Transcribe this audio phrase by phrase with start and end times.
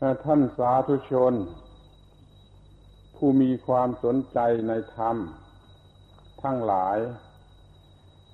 [0.00, 1.34] ท่านสาธุชน
[3.16, 4.38] ผู้มีความสนใจ
[4.68, 5.16] ในธรรม
[6.42, 6.98] ทั้งหลาย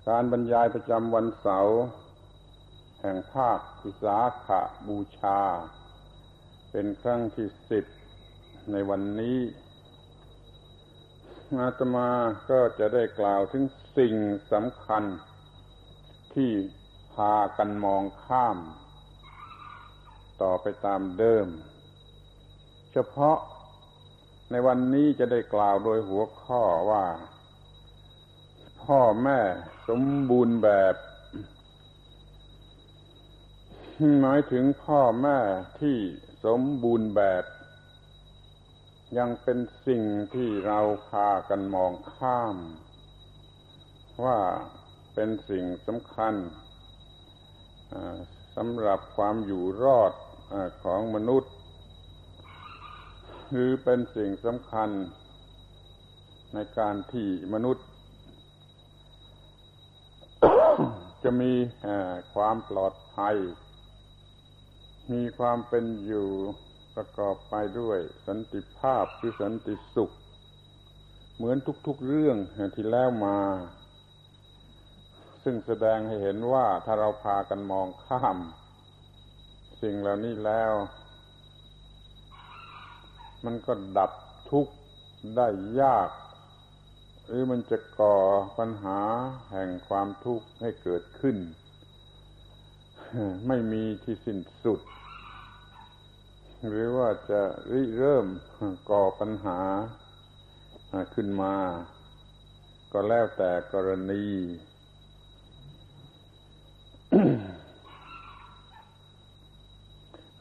[0.08, 1.76] การบรรยายประจำวันเสาร์
[3.00, 4.48] แห่งภาควิสาข
[4.88, 5.40] บูชา
[6.70, 7.84] เป็นครั้งที่สิบ
[8.72, 9.38] ในวันนี้
[11.60, 12.10] อาตมา
[12.50, 13.64] ก็จะได้กล่าวถึง
[13.96, 14.14] สิ่ง
[14.52, 15.04] สำคัญ
[16.34, 16.50] ที่
[17.14, 18.58] พากันมองข้าม
[20.42, 21.46] ต่อไปตามเดิม
[22.92, 23.38] เฉพาะ
[24.50, 27.04] ในวันนี้จะได้กล่าวโดยหัวข้อว่า
[28.82, 29.40] พ่อแม่
[29.88, 30.94] สมบูรณ์แบบ
[34.22, 35.38] หมายถึงพ่อแม่
[35.80, 35.96] ที่
[36.44, 37.44] สมบูรณ์แบบ
[39.18, 40.02] ยังเป็นสิ่ง
[40.34, 42.56] ที่เราพากันมองข้าม
[44.24, 44.38] ว่า
[45.14, 46.34] เป็นสิ่งสำคัญ
[48.56, 50.12] สำหรับความอยู่รอด
[50.82, 51.52] ของมนุษย์
[53.50, 54.90] หรือเป็นสิ่งสำคัญ
[56.54, 57.86] ในการที่มนุษย์
[61.22, 61.52] จะมี
[62.34, 63.36] ความปลอดภัย
[65.12, 66.28] มีความเป็นอยู่
[66.94, 70.10] ประกอบไปด้วยสันติภาพหรือสันติสุข
[71.36, 72.36] เหมือนทุกๆเรื่อง
[72.76, 73.38] ที่แล้วมา
[75.42, 78.38] ซึ่งแสดงให้เห็นว่าถ้าเราพากันมองข้าม
[79.84, 80.72] สิ่งเหล่านี้แล้ว
[83.44, 84.12] มันก็ดับ
[84.50, 84.74] ทุกข์
[85.36, 85.48] ได้
[85.80, 86.10] ยาก
[87.26, 88.16] หรือมันจะก่อ
[88.58, 89.00] ปัญหา
[89.52, 91.36] แห่งความทุกข์ให้เกิดขึ้น
[93.46, 94.80] ไม่มีที่สิ้นสุด
[96.68, 98.26] หรือว่าจะริเริ่ม
[98.90, 99.60] ก่อปัญหา
[101.14, 101.54] ขึ้นมา
[102.92, 104.24] ก็แล้วแต่กรณี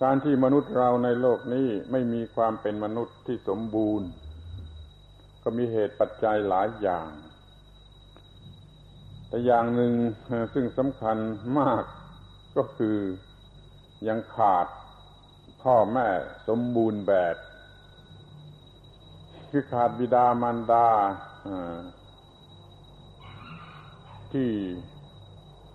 [0.04, 4.08] การที่มนุษย์เราในโลกนี้ไม่มีความเป็นมนุษย์ที่สมบูรณ์
[5.44, 7.08] ก็มีเหตุปัจจัยหลายอย่าง
[9.28, 9.94] แต่อย่างหนึ่ง
[10.54, 11.18] ซึ่งสำคัญ
[11.60, 11.84] มาก
[12.58, 12.98] ก็คือ
[14.08, 14.68] ยังขาด
[15.64, 16.08] พ่อแม่
[16.48, 17.36] สมบูรณ์แบบ
[19.50, 20.90] คือขาดบิดามารดา
[24.34, 24.52] ที่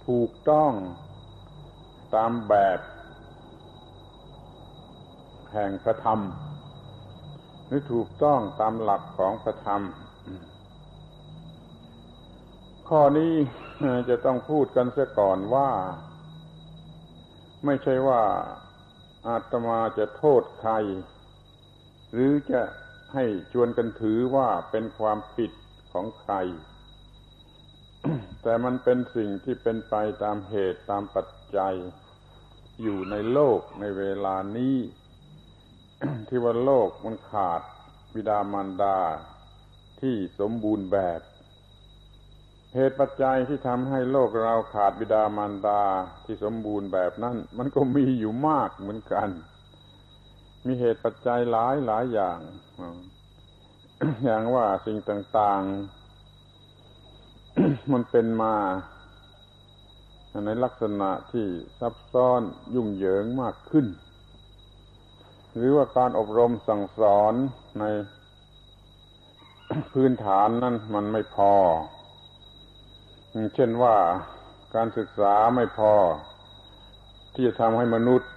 [0.06, 0.72] ถูกต้อง
[2.14, 2.78] ตามแบบ
[5.53, 6.20] แห่งพระธรรม
[7.66, 9.82] หรือถูกต้องตามหลักของพระธรรม
[12.88, 13.34] ข้อนี้
[14.09, 15.70] จะต้องพูดกันเสียก่อนว่า
[17.64, 18.22] ไม่ใช่ว่า
[19.26, 20.72] อาตมาจะโทษใคร
[22.12, 22.60] หรือจะ
[23.15, 25.53] ให้ชวนกันถือว่าเป็นความผิด
[25.92, 26.34] ของใคร
[28.42, 31.75] แต่มันเป็นสิ่งที่เป็นไปตามเหตุตามปัจจัย
[32.82, 34.76] อยู่ในโลกในเวลานี้
[36.28, 37.62] ที่ว่าโลกมันขาด
[38.14, 38.98] บิดามารดา
[40.00, 41.20] ที่สมบูรณ์แบบ
[42.75, 45.82] เหตุปัจจัยที่ทำให้โลกเราขาดบิดามารดา
[46.25, 49.28] ที่สมบูรณ์แบบนั้น มันก็มีอยู่มากเหมือนกัน
[50.66, 52.38] มีเหตุปัจจัยหลายหลายอย่าง
[54.25, 58.56] อย่างว่าสิ่งต่างๆ มันเป็นมา
[60.47, 61.47] ในลักษณะที่
[61.80, 62.42] ซับซ้อน
[62.75, 63.86] ยุ่งเหยิงมากขึ้น
[65.58, 67.34] หรือว่าการอบรมสั่งสอน
[67.80, 67.84] ใน
[69.92, 71.54] พื้นฐานนั้นมันไม่พอ
[73.54, 73.97] เช่นว่า
[74.74, 75.92] การศึกษาไม่พอ
[77.34, 78.30] ที่จะทำให้มนุษย์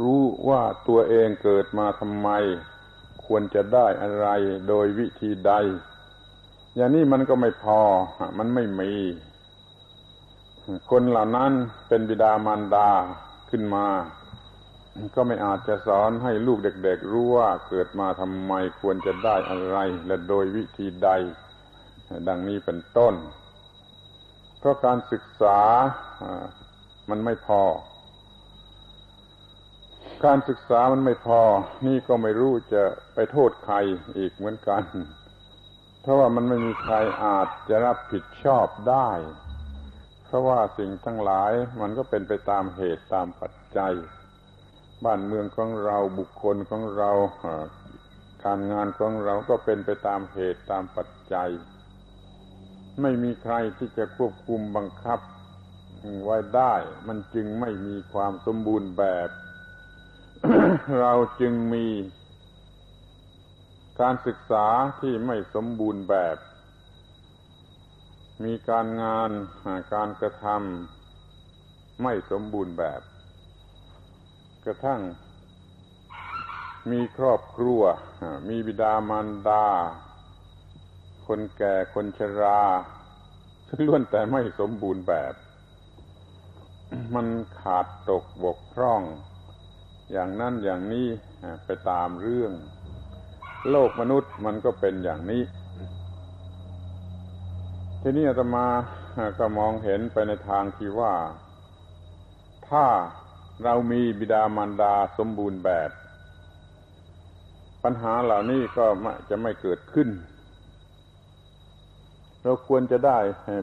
[0.00, 2.28] รู้ว่าตัวเองเกิดมาทำไม
[3.26, 4.28] ควรจะได้อะไร
[4.68, 5.52] โดยวิธีใด
[6.76, 7.80] อย่างนี้มันก็ไม่พอ
[8.38, 8.92] มันไม่มี
[10.90, 11.52] คนเหล่านั้น
[11.88, 12.90] เป็นบิดามารดา
[13.50, 13.86] ขึ้นมา
[15.14, 21.10] ก็ไม่อาจจะสอนให้ลูกเด็กๆรู้ว่าเกิดมาทำไมควรจะได้อะไร และโดยวิธีใด
[22.28, 23.14] ดังนี้เป็นต้น
[24.58, 25.58] เพราะการศึกษา
[27.10, 27.62] มันไม่พอ
[30.24, 31.40] การศึกษามันไม่พอ
[31.86, 32.82] นี่ก็ไม่รู้จะ
[33.14, 33.76] ไปโทษใคร
[34.18, 34.82] อีกเหมือนกัน
[36.02, 36.94] เพราะว่ามันไม่มีใคร
[37.24, 39.10] อาจจะรับผิดชอบได้
[40.26, 43.94] เพราะว่าสิ่งทั้งหลายมันก็เป็นไปตามเหตุตามปัจจัย
[45.04, 47.10] บ้านเมืองของเราบุคคลของเรา
[48.44, 51.50] การงานของเราก็เป็นไปตามเหตุตามปัจจัย
[53.02, 55.20] ไม่มีใครที่จะควบคุมบังคับ
[56.24, 56.74] ไว้ได้
[57.06, 59.28] มันจึงไม่มีความสมบูรณ์แบบ
[61.00, 61.86] เราจึงมี
[64.00, 64.66] การศึกษา
[65.00, 66.36] ที่ไม่สมบูรณ์แบบ
[68.44, 69.30] มีการงาน
[69.94, 73.00] การกระทำไม่สมบูรณ์แบบ
[74.70, 75.00] ระทั่ง
[76.90, 77.82] มีครอบครัว
[78.48, 79.66] มีบิดามารดา
[81.26, 82.62] คนแก่คนชรา
[83.68, 85.34] ซึ่งล้วนแต่ไม่สมบูรณ์แบบ
[87.14, 87.26] มัน
[87.60, 89.02] ขาดตกบกพร่อง
[90.12, 91.06] อย่างนั้นอย่างนี้
[91.64, 92.52] ไปตามเรื่อง
[93.70, 95.42] โลกมนุษย์มันก็เป็นอย่างนี้
[98.02, 98.66] ทีนี้อาตมา
[99.38, 101.14] ก็มองเห็นไปในทางที่ว่า
[102.68, 102.84] ถ้า
[103.64, 105.90] เรามีบิดามารดาสมบูรณ์แบบ
[107.84, 108.86] ปัญหาเหล่านี้ก็
[109.30, 110.08] จะไม่เกิดขึ้น
[112.42, 113.18] เราควรจะได้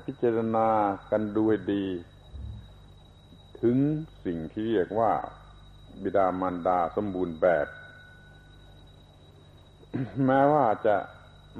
[0.05, 0.67] พิจารณา
[1.11, 1.85] กันดูให้ดี
[3.61, 3.77] ถึง
[4.25, 5.11] สิ่งที่เรียกว่า
[6.03, 7.67] บิดามารดาสมบูรณ์แบบ
[10.25, 10.95] แม้ว่าจะ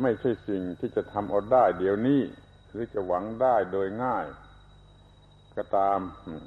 [0.02, 2.22] ไม่ใช่สิ่งที่จะทำเอาได้เดี๋ยวนี้
[2.70, 4.26] หรือจะหวังได้โดยง่าย
[5.57, 6.00] ก็ตาม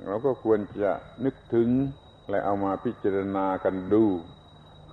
[0.06, 0.92] เราก็ควรจะ
[1.24, 1.68] นึกถึง
[2.30, 4.04] และเอามาพิจารณากันดู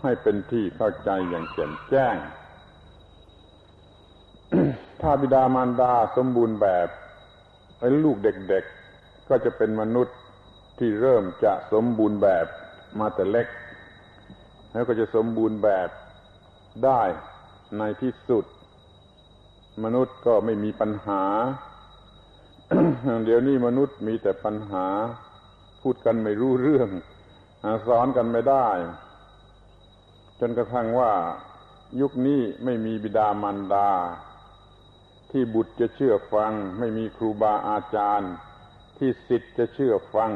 [0.01, 2.15] ให้เป็นที่เข้าใจอย่างแจ่มแจ้ง
[5.01, 6.87] ถ้าบิดามารดาสมบูรณ์แบบ
[7.79, 10.17] ไอ้ลูกเด็กๆ ก็จะเป็นมนุษย์
[10.79, 12.45] ที่เริ่มจะสมบูรณ์แบบ
[12.99, 13.47] มาแต่เล็ก
[14.71, 15.89] แล้วก็จะสมบูรณ์แบบ
[16.85, 17.01] ได้
[17.77, 18.45] ในที่สุด
[19.83, 21.23] มนุษย์ก็ไม่มีปัญหา
[23.25, 24.87] เดี๋ยวนี้มนุษย์มีแต่ปัญหา
[25.81, 26.89] พูดกันไม่รู้เรื่อง
[27.87, 28.67] สอนกันไม่ได้
[30.39, 31.13] จนกระทั่งว่า
[32.01, 33.89] ยุคนี้ไม่มีบิดามารดา
[35.31, 38.33] ที่บุตรจะเชื่อฟัง ไม่มีครูบาอาจารย์
[38.97, 40.31] ที่สิทธิ์จะเชื่อฟัง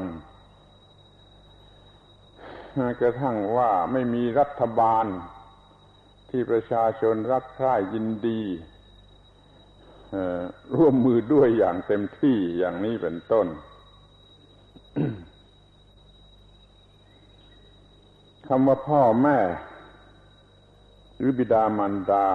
[3.01, 5.05] กระทั่งว่าไม่มีรัฐบาล
[6.29, 8.41] ที่ประชาชนรักใคร่ยินดี
[10.77, 13.47] ร่วมมือด้วยอย่างเต็มที่อย่างนี้เป็นต้น
[18.47, 19.39] คำว่าพ่อแม่
[21.17, 22.27] หรือบิดามารดา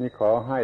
[0.00, 0.62] นี่ขอให้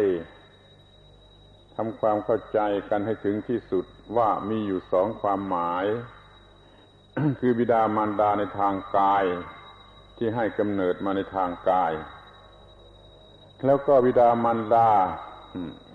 [1.75, 2.59] ทำความเข้าใจ
[2.89, 3.85] กันให้ถึงที่สุด
[4.17, 5.85] ว่ามีอยู่สองความหมาย
[7.39, 9.23] คือบิดามารดาในทางกาย
[10.17, 11.91] ที่ให้กำเนิดมาในทางกาย
[13.63, 14.89] แล้วก็วิดามันดา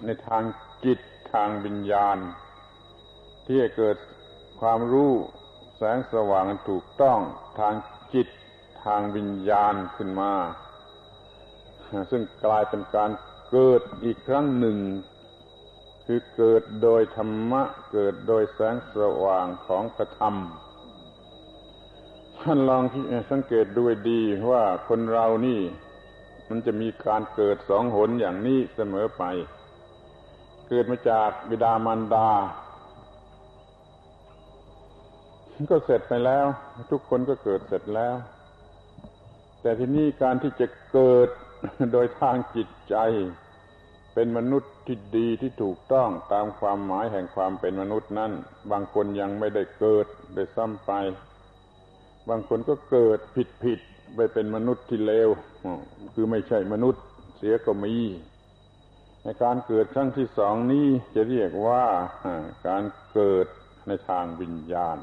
[0.05, 0.43] ในทาง
[0.85, 0.99] จิต
[1.33, 2.19] ทางวิญญาณ
[3.47, 3.97] ที่จะเกิด
[4.61, 5.12] ความรู้
[5.77, 7.19] แสงสว่างถูกต้อง
[7.59, 7.75] ทาง
[8.15, 8.29] จิต
[8.85, 10.33] ทางวิญญาณขึ้นมา
[12.11, 13.11] ซึ่งกลายเป็นการ
[13.51, 14.79] เกิดอีกครั้งหนึ่ง
[16.07, 17.62] คือเกิดโดยธรรมะ
[17.93, 20.35] เกิดโดยแสงสว่างของพระธรรม
[22.41, 22.83] ท่านลอง
[23.31, 24.21] สังเกตดูดี
[24.51, 25.61] ว่าคนเรานี่
[26.50, 29.23] มันจะมีการเกิดสองหนอย่างนี้เสมอไป
[30.69, 32.29] เกิดมาจากบิดามารดา
[35.70, 36.47] ก็เสร็จไปแล้ว
[36.91, 38.14] ทุกคนก็เกิดเสร็จแล้ว
[39.62, 41.29] แต่ที่นี่การที่จะเกิด
[41.93, 42.97] โดยทางจิตใจ
[44.14, 48.32] เป็นมนุษย์ที่ดีที่ถูกต้องตามความหมายแห่งความเป็นมนุษย์นั้น
[48.70, 50.93] บางคนยังไม่ได้เกิดโดยซ้ำไป
[52.29, 53.81] บางคนก็เกิดผิดผิด
[54.17, 55.29] ไปเป็นมนุษย์ที่เลว
[56.15, 57.03] คือไม่ใช่มนุษย์
[57.37, 57.97] เสียก็มี
[59.25, 61.85] ในการเกิดครั้งที่สองนี้จะเรียกว่า
[62.69, 63.47] การเกิด
[63.89, 64.99] ในทางวิญญาณ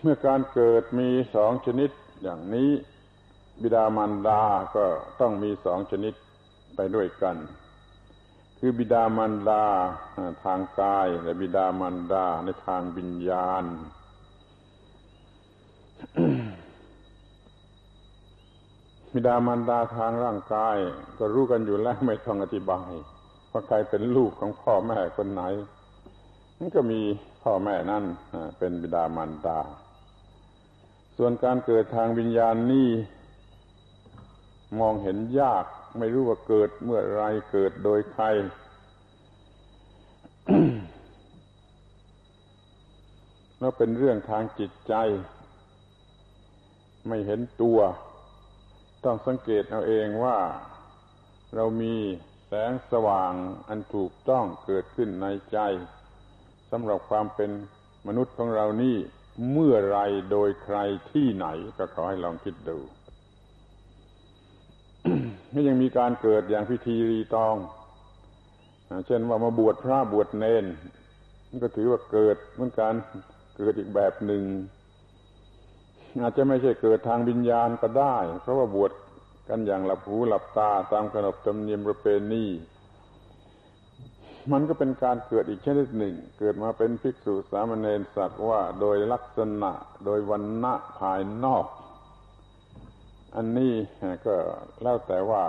[0.00, 1.90] เมื่อการเกิดมีสองชนิด
[2.22, 2.70] อย่างนี้
[3.62, 4.42] บิดามารดา
[4.76, 4.84] ก็
[5.20, 6.14] ต้องมีสองชนิด
[6.76, 7.36] ไปด้วยกัน
[8.58, 9.64] คือบิดามารดา
[10.44, 13.64] ทางกายและบิดามารดาในทางวิญญาณ
[19.14, 20.76] บิดามารดาทางร่างกาย
[21.18, 22.90] ก็รู้กันอยู่แล้วไม่ต้องอธิบาย
[23.50, 25.42] ว่าใครเป็นลูกของพ่อแม่คนไหน
[26.58, 27.00] นั่นก็มี
[27.42, 28.04] พ่อแม่นั่น
[28.58, 29.58] เป็นบิดามารดา
[31.16, 32.88] ส่วนการเกิดทางวิญญาณนี่
[34.80, 35.64] มองเห็นยาก
[35.98, 38.24] ไม่รู้ว่าเกิดเมื่อไรเกิดโดยใคร
[43.58, 44.94] แล้วเป็นเรื่องทางจิตใจ
[47.08, 47.78] ไม่เห็นตัว
[49.04, 50.38] ต้องสังเกตเอาเองว่า
[51.54, 51.94] เรามี
[52.46, 53.32] แสงสว่าง
[53.68, 55.58] อันถูกต้องเกิดขึ้นในใจ
[56.70, 57.50] สำหรับความเป็น
[58.08, 58.96] มนุษย์ของเรานี่
[59.52, 59.98] เมื่อไร
[60.30, 60.78] โดยใคร
[61.12, 61.46] ที่ไหน
[61.78, 62.78] ก็ขอให้ลองคิดดู
[65.54, 67.56] นี่ยังมีการเกิดอย่างพิธีรีตอง
[69.06, 70.64] เช่นว่ามาบวชพระบวชเนน
[71.62, 72.94] ก็ถือว่าเกิดเหมือนกัน
[73.56, 74.42] เกิดอีกแบบหนึ่ง
[76.18, 78.92] อาจจะไม่ใช่เกิดทางวิญญาณก็ได้ เพราะว่าบวช
[79.48, 82.44] กันอย่างหลับหูหลับตาตามขนบธรรมเนียมประเพณี
[84.52, 89.72] มันก็เป็นการเกิดอีกชนิดหนึ่ง เกิดมาเป็นภิกษุสามเณรสัตว์ว่าโดยลักษณะ
[90.04, 91.66] โดยวันณะภายนอก
[93.36, 93.74] อันนี้
[94.26, 94.34] ก็
[94.82, 95.44] แล้วแต่ว่า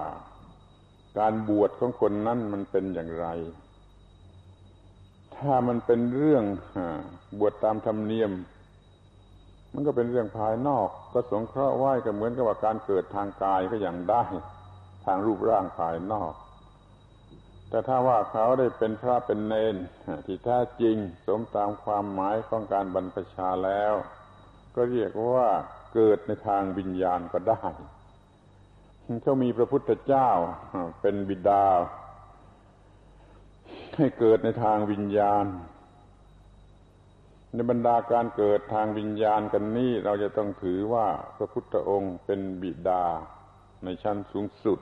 [1.19, 3.27] การบวชของคนนั้นมันเป็นอย่างไร
[5.37, 6.43] ถ้ามันเป็นเรื่อง
[7.39, 8.31] บวชตามธรรมเนียม
[9.73, 14.23] มันก็เป็นเรื่องภายนอกก็สงเคราะห์ไหว้ก็เหมือนกับว่าการเกิดทางกายก็ย่างได้
[15.05, 16.33] ทางรูปร่างภายนอก
[17.69, 19.75] แต่ถ้าว่าเขาได้เป็นพระเป็นเนน
[20.25, 20.95] ที่แท้จริง
[21.27, 23.93] สมตามความหมายของการบรรพชาแล้ว
[24.75, 25.49] ก็เรียกว่า
[25.93, 27.63] เกิดในทางวิญญาณก็ได้
[29.23, 30.29] เขามีพระพุทธเจ้า
[31.01, 31.65] เป็นบิดา
[33.97, 35.45] ให้เกิดในทางวิญญาณ
[37.53, 43.03] ในบรรดาการเกิดทางวิญญาณกันนี้เราจะต้องถือว่าพระพุทธองค์เป็นบิดา
[43.83, 44.79] ในชั้นสูงสุด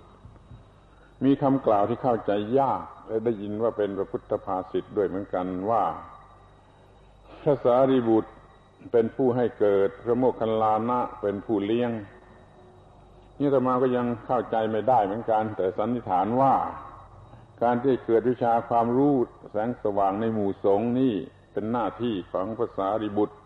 [1.26, 5.84] มีคำกล่าวที่เข้าใจยากและได้ยินว่าเป็นพระพุทธภาษิตด้วยเหมือนกันว่า
[7.42, 8.32] พระสารีบุตร
[8.92, 11.92] เป็นผู้ให้เกิด พระโมคคัลลานะเป็นผู้เลี้ยง
[13.40, 16.54] นี่ตมาก็ยังเข้าใจไม่ได้เหมือนกัน แต่สันนิษฐานว่า
[17.62, 19.16] การที่เกิดวิชาความรู้
[19.52, 21.16] แสงสว่างในหมู่สงฆ์นี่
[21.52, 23.38] เป็นหน้าที่ของภาษาริบุตร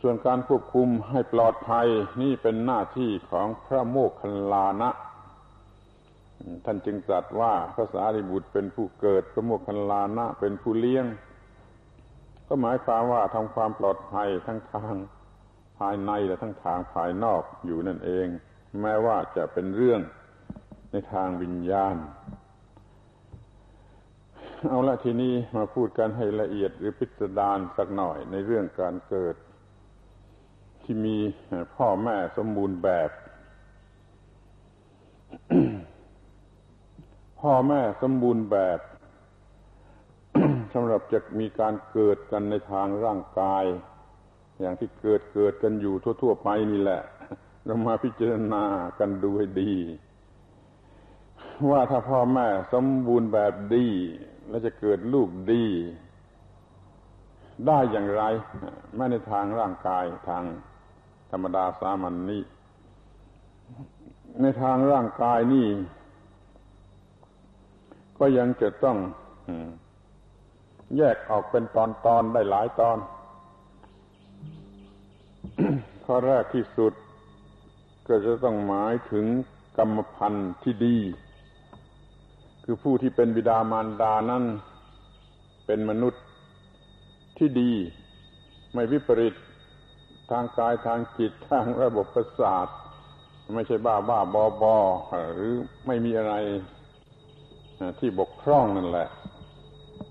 [0.00, 1.88] ส่วนการควบคุมให้ปลอดภัย
[2.22, 4.90] นี่เป็นหน้าที่ของพระโมคคัลลานะ
[6.64, 11.06] ท่านจึงตรัสว่าภาษาริบุตรเป็นผู้เกิดพระโมคคัลลานะเป็นผู้เลี้ยง
[12.46, 14.94] ก็หมายความว่าทำความปลอดภัยทั้งทาง
[15.78, 18.26] ภายในและทั้งทางภายนอกอยู่นั่นเอง
[18.80, 20.00] แม้ว่าจะเป็นเรื่อง
[20.92, 21.94] ในทางวิญญาณ
[24.68, 29.36] เอาละทีนี้มาพูดกันให้ละเอียดหรือพิสดารสักหน่อยในเรื่องการเกิด
[30.82, 31.16] ที่มี
[31.76, 33.10] พ่อแม่สมบูรณ์แบบ
[37.40, 38.80] พ่อแม่สมบูรณ์แบบ
[40.74, 43.64] สำหรับจะมีการเกิดกันในทางร่างกาย
[44.60, 47.02] อย่างที่เกิดเกิดกันอยู่ทั่ว ๆ ไปนี่แหละ
[47.64, 48.64] เรามาพิจารณา
[48.98, 49.72] กันดูให้ดี
[51.70, 53.86] ว่าถ้าพ่อแม่สมบูรณ์แบบดี
[54.48, 55.64] แล้วจะเกิดลูกดี
[57.66, 58.22] ได้อย่างไร
[58.94, 60.44] ไม่ในทางร่างกายทาง
[61.30, 62.42] ธรรมดาสามัญนนี้
[64.40, 65.66] ในทางร่างกายนี่
[68.18, 68.98] ก็ยังจะต้อง
[70.96, 71.78] แยกออกเป็นต
[72.14, 72.98] อนๆได้หลายตอน
[76.04, 76.92] ข้อแรกที่สุด
[78.08, 79.26] ก็จะต้องหมายถึง
[79.78, 80.96] กรรมพันธุ์ที่ดี
[82.66, 84.44] คือผู้ที่เป็นบิดามารดานั้น
[85.66, 86.22] เป็นมนุษย์
[87.38, 87.72] ที่ดี
[88.74, 89.34] ไม่วิปริต
[90.30, 92.68] ทางกายทางจิตทางระบบประสาท
[93.54, 94.76] ไม่ใช่บ้าบ้าบอบอ
[95.34, 95.52] หรือ
[95.86, 96.34] ไม่มีอะไร
[97.98, 99.08] ที่บกพร่องนั่นแหละ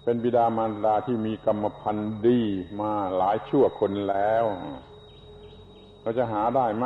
[0.03, 2.39] เป็นบิดามารดาที่มีกรรมพันธ์ดี
[2.81, 4.45] มาหลายชั่วคนแล้ว
[6.01, 6.85] เราจะหาได้ไหม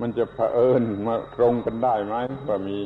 [0.00, 2.16] มันจะเผอิญมาตรงกันได้ไหม
[2.48, 2.78] ว่ามี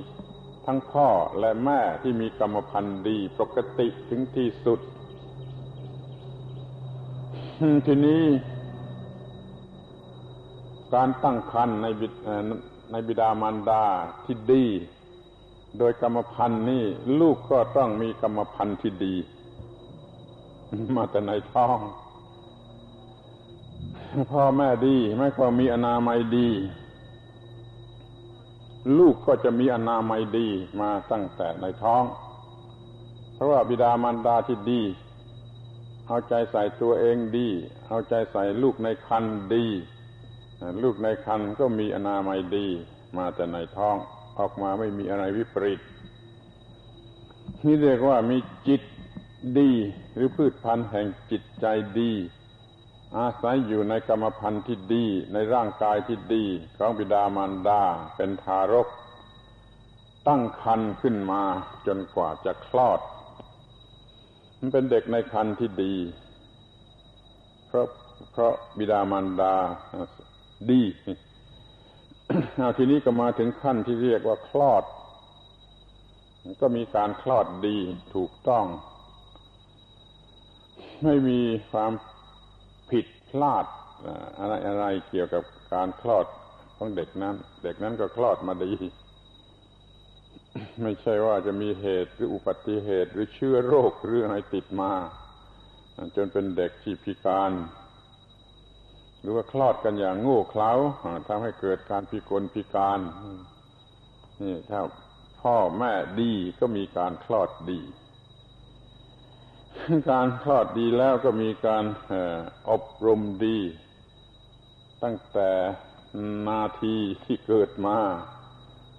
[0.64, 1.08] ทั้งพ่อ
[1.40, 4.80] และแม่ที่มีกรรมพันธุ์ดีปกติถึงที่สุด
[7.86, 8.22] ทีนี้
[10.94, 12.06] การตั้งครรภ์ในบิ
[12.90, 13.84] ในบิดามารดา
[14.24, 14.64] ที่ดี
[15.78, 16.84] โดยกรรมพันธุ์นี่
[17.20, 19.14] ลูกก็ต้องมีกรรมพันธุ์ที่ดี
[20.96, 21.78] มาแต่ในท้อง
[24.32, 26.48] พ่อแม่ดีไม่ความมีอนามัยดี
[28.98, 30.48] ลูกก็จะมีอนามัยดี
[30.80, 32.04] มาตั้งแต่ในท้อง
[33.34, 34.82] เพราะว่าบิดามารดาที่ดี
[36.06, 37.48] เอาใจใส่ตัวเองดี
[37.88, 39.24] เอาใจใส่ลูกในคัน
[39.54, 39.66] ดี
[40.82, 42.66] ลูกในคันก็มีอนามัยดี
[43.16, 43.96] มาแต่ในท้อง
[44.38, 45.80] ออกมาไม่มีอะไรวิปริต
[47.64, 48.38] นี่เรียกว่ามี
[48.68, 48.82] จิต
[49.58, 49.70] ดี
[50.14, 51.66] หรือพืชพันธุ์แห่งจิตใจ
[52.00, 52.12] ดี
[53.18, 56.44] อาศัยอยู่ในกรรมพันธุ์ที่ดี ในร่างกายที่ดี
[56.76, 57.82] ของบิดามารดา
[58.16, 58.88] เป็นทารก
[60.28, 61.42] ตั้งคันขึ้นมา
[61.86, 63.00] จนกว่าจะคลอด
[64.58, 65.94] มันเป็นเด็กในคันที่ดี
[67.66, 67.86] เพราะ
[68.32, 69.54] เพราะบิดามารดา
[70.70, 70.82] ดี
[72.56, 74.84] เอาทีนี้ก็มาถึงขั้นที่เรียกว่าคลอด
[76.60, 77.78] ก็มีการคลอดดี
[78.14, 78.64] ถูกต้อง
[81.04, 81.40] ไม่มี
[81.72, 81.92] ความ
[82.90, 83.64] ผิดพลาด
[84.38, 85.42] อะไรอะไรเกี่ยวกับ
[85.74, 86.26] การคลอด
[86.76, 88.72] ของเด็กนั้น เด็กนั้นก็คลอดมาดี
[90.82, 94.92] ไม่ใช่ว่าจะมีเหตุหรืออุบัติเหตุหรือเชื้อโรคหรืออะไรติดมา
[96.16, 97.52] จนเป็นเด็กที่พิการ
[99.20, 100.72] หรือว่าคลอดกันอย่างโง่เขลา
[101.28, 103.00] ทำให้เกิดการพิกลพิการ
[104.42, 104.80] นี่ถ้า
[105.42, 107.80] พ่อแม่ดีก็มีการคลอดดี
[110.10, 111.84] การคลอดดีแล้วก็มีการ
[112.70, 113.58] อบรมดี
[115.02, 115.50] ตั้งแต่
[116.48, 117.98] นาทีที่เกิดมา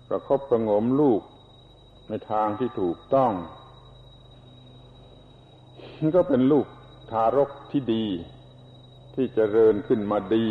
[0.08, 1.22] ประคบประงมลูก
[2.10, 3.32] ในทางที่ถูกต้อง
[6.16, 6.66] ก็เป็นลูก
[7.12, 8.06] ทารกที่ดี
[9.16, 10.48] ที่จเจริญขึ้นมาดี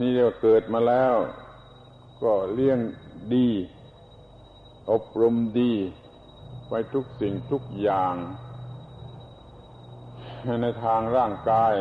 [0.00, 1.14] นี่เรียกว่าเกิดมาแล้ว
[2.22, 2.78] ก็เลี้ยง
[3.34, 3.48] ดี
[4.90, 5.72] อบรมดี
[6.72, 8.14] ไว้ทุกสิ่งทุกอย่าง
[10.62, 11.72] ในทางร่างกาย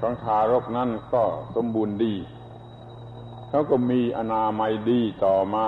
[0.00, 1.22] ของทารกนั่นก็
[1.54, 2.14] สมบูรณ์ดี
[3.48, 5.66] เขาก็มีอนามัยดีต่อมา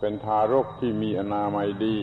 [0.00, 1.96] เป็นทารกที่มีอนามัยดี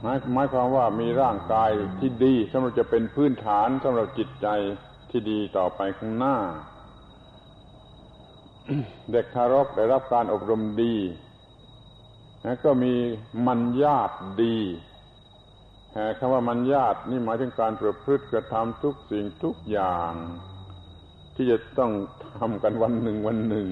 [0.00, 4.48] หมายหมายความว่ามีร่างกายที่ดีสำหรับจะเป็นพื้นฐานสำหรับจิตใจ
[5.10, 6.36] ที่ดีต่อไปข้างหน้า
[9.10, 10.94] เด็กทารกได้รับการอบรมดี
[12.64, 12.94] ก็มี
[13.46, 14.10] มัญญาต
[14.42, 14.56] ดี
[16.18, 20.12] คำว่ามัญญาตนี่หมายถึงการประพฤติกระทำทุกสิ่งทุกอย่าง
[21.34, 21.92] ที่จะต้อง
[22.38, 23.68] ทำกันวันหนึ่งวันหนึ่ง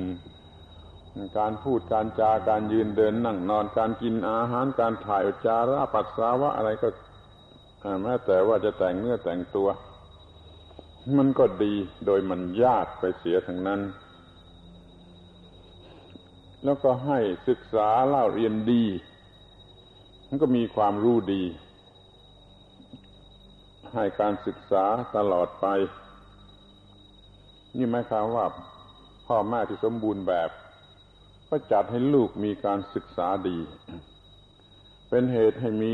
[1.39, 6.89] การพูดการจาการยืนเดินนั่งนอนการกินอาหารการถ่ายอุจจาระปัสสาวะอะไรก็
[8.03, 9.69] แม้แต่ว่าจะแต่งเนื้อแต่งตัว
[11.19, 11.75] มันก็ดี
[12.07, 13.81] โดยมันญาตไปเสียทั้งนั้น
[16.65, 17.19] แล้วก็ให้
[17.49, 18.85] ศึกษาเล่าเรียนดี
[20.29, 21.43] มันก็มีความรู้ดี
[23.95, 24.85] ให้การศึกษา
[25.17, 25.67] ตลอดไป
[27.77, 28.47] นี่หมายความว่า
[29.27, 30.51] พ่อแม่ที่สมบูรณ์แบบ
[31.49, 33.59] ก็จัดให้ลูกมีการศึกษาดี
[35.09, 35.93] เป็นเหตุให้มี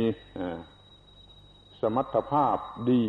[1.80, 2.56] สมรรถภาพ
[2.90, 3.02] ดี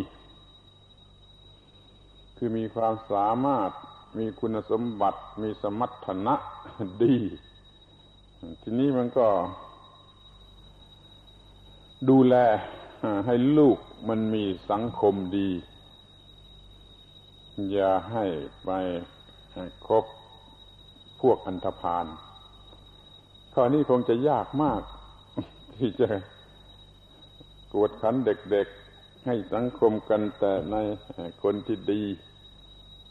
[2.38, 3.72] คือมีความสามารถ
[4.18, 6.36] มีคุณสมบัติมีสมรรถนะ
[7.04, 7.18] ดี
[8.62, 9.28] ทีนี้มันก็
[12.10, 12.36] ดูแล
[13.26, 13.78] ให้ลูก
[14.10, 15.50] มันมีสังคมดี
[17.72, 18.26] อย่าให้
[18.66, 18.70] ไป
[19.88, 20.06] คบ
[21.22, 22.06] พวกอันธพาล
[23.54, 24.82] ข้อนี้คงจะยากมาก
[25.78, 26.08] ที่จะ
[27.74, 30.76] กวดขันเด็กๆ ให้สังคมกันแต่ใน
[31.44, 32.04] คนที่ดี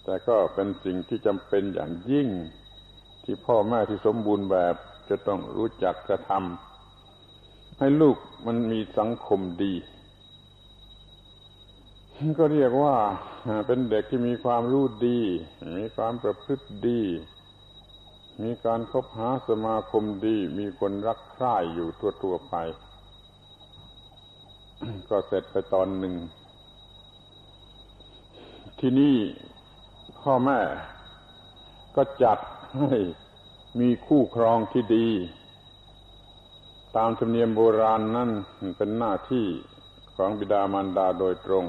[0.04, 2.28] แต่ก็เป็นสิ่งที่จำเป็นอย่างยิ่ง
[3.24, 4.76] ที่พ่อแม่ที่สมบูรณ์แบบ
[5.11, 9.75] จะต้องรู้จักกระทำให้ลูกมันมีสังคมดี
[12.38, 12.96] ก็เรียกว่า
[13.66, 15.20] เป็นเด็กที่มีความรู้ดี
[15.79, 17.03] มีความประพฤติดี
[18.42, 21.88] มีการคบหาสมาคมดี มีคนรักใคร่อยู่
[22.23, 22.55] ทั่วๆไป
[25.09, 26.14] ก็เสร็จไปตอนหนึ่ง
[28.79, 29.16] ที่นี่
[30.20, 30.59] พ่อแม่
[31.96, 32.38] ก็จัด
[32.79, 32.94] ให้
[33.78, 35.09] มีคู่ครองที่ดี
[36.96, 38.30] ตามธรรมเนียมโบราณนั่น
[38.76, 39.46] เป็นหน้าที่
[40.16, 41.64] ของบิดามารดาโดยตรง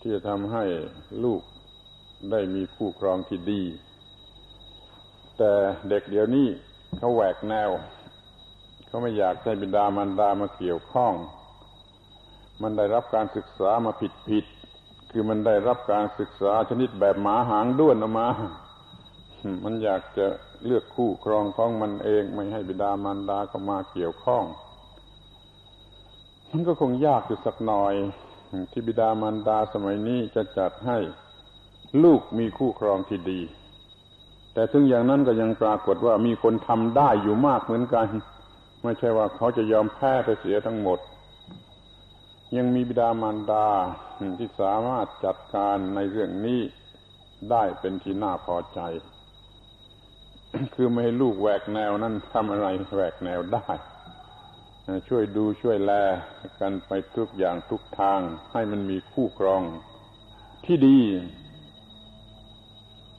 [0.00, 0.64] ที่จะทำให้
[1.24, 1.42] ลูก
[2.30, 3.62] ได้มีคู่ครองที่ดี
[5.38, 5.52] แต่
[5.88, 6.48] เด็กเดี๋ยวนี้
[6.96, 7.70] เขาแหวกแนว
[8.86, 11.12] เขาไม่อยากให้บิดามารดามาเกี่ยวข้อง
[12.62, 14.44] มันได้รับการศึกษามาผิดผิด
[15.10, 18.28] คือมันได้รับการศึกษาชนิดแบบหมาหางด้วนออกมา
[19.64, 20.26] มันอยากจะ
[20.64, 24.44] เลือกคู่ครองของมันเองไม่ให้บิดามารดาเข้ามาเกี่ยวข้อง
[26.50, 27.94] มันก็คงยากอยู่สักหน่อย
[28.70, 30.98] ที่บิดามารดาสมัยนี้จะจัดให้
[32.04, 33.40] ลูกมีคู่ครองที่ดี
[34.52, 38.08] แต่ถึงอย่างนั้นก็ยังปรากฏว่ามีคนทำได้อยู่มากเหมือนกัน
[38.82, 40.98] ไม่ใช่ว่าเขาจะยอมแพ้ไปเสียทั้งหมด
[42.56, 43.66] ยังมีบิดามารดา
[44.38, 46.60] ที่สามารถจัดการในเรื่องนี้
[47.50, 48.80] ได้เป็นที่น่าพอใจ
[50.74, 53.66] คือไม่ให้ลูกแหวกแนวนั้นทำอะไรแหวกแนวได้
[55.08, 55.92] ช่วยดูช่วยแล
[56.60, 58.20] กันไปทุกอย่างทุกทาง
[58.52, 59.62] ให้มันมีคู่ครอง
[60.64, 60.98] ที่ดี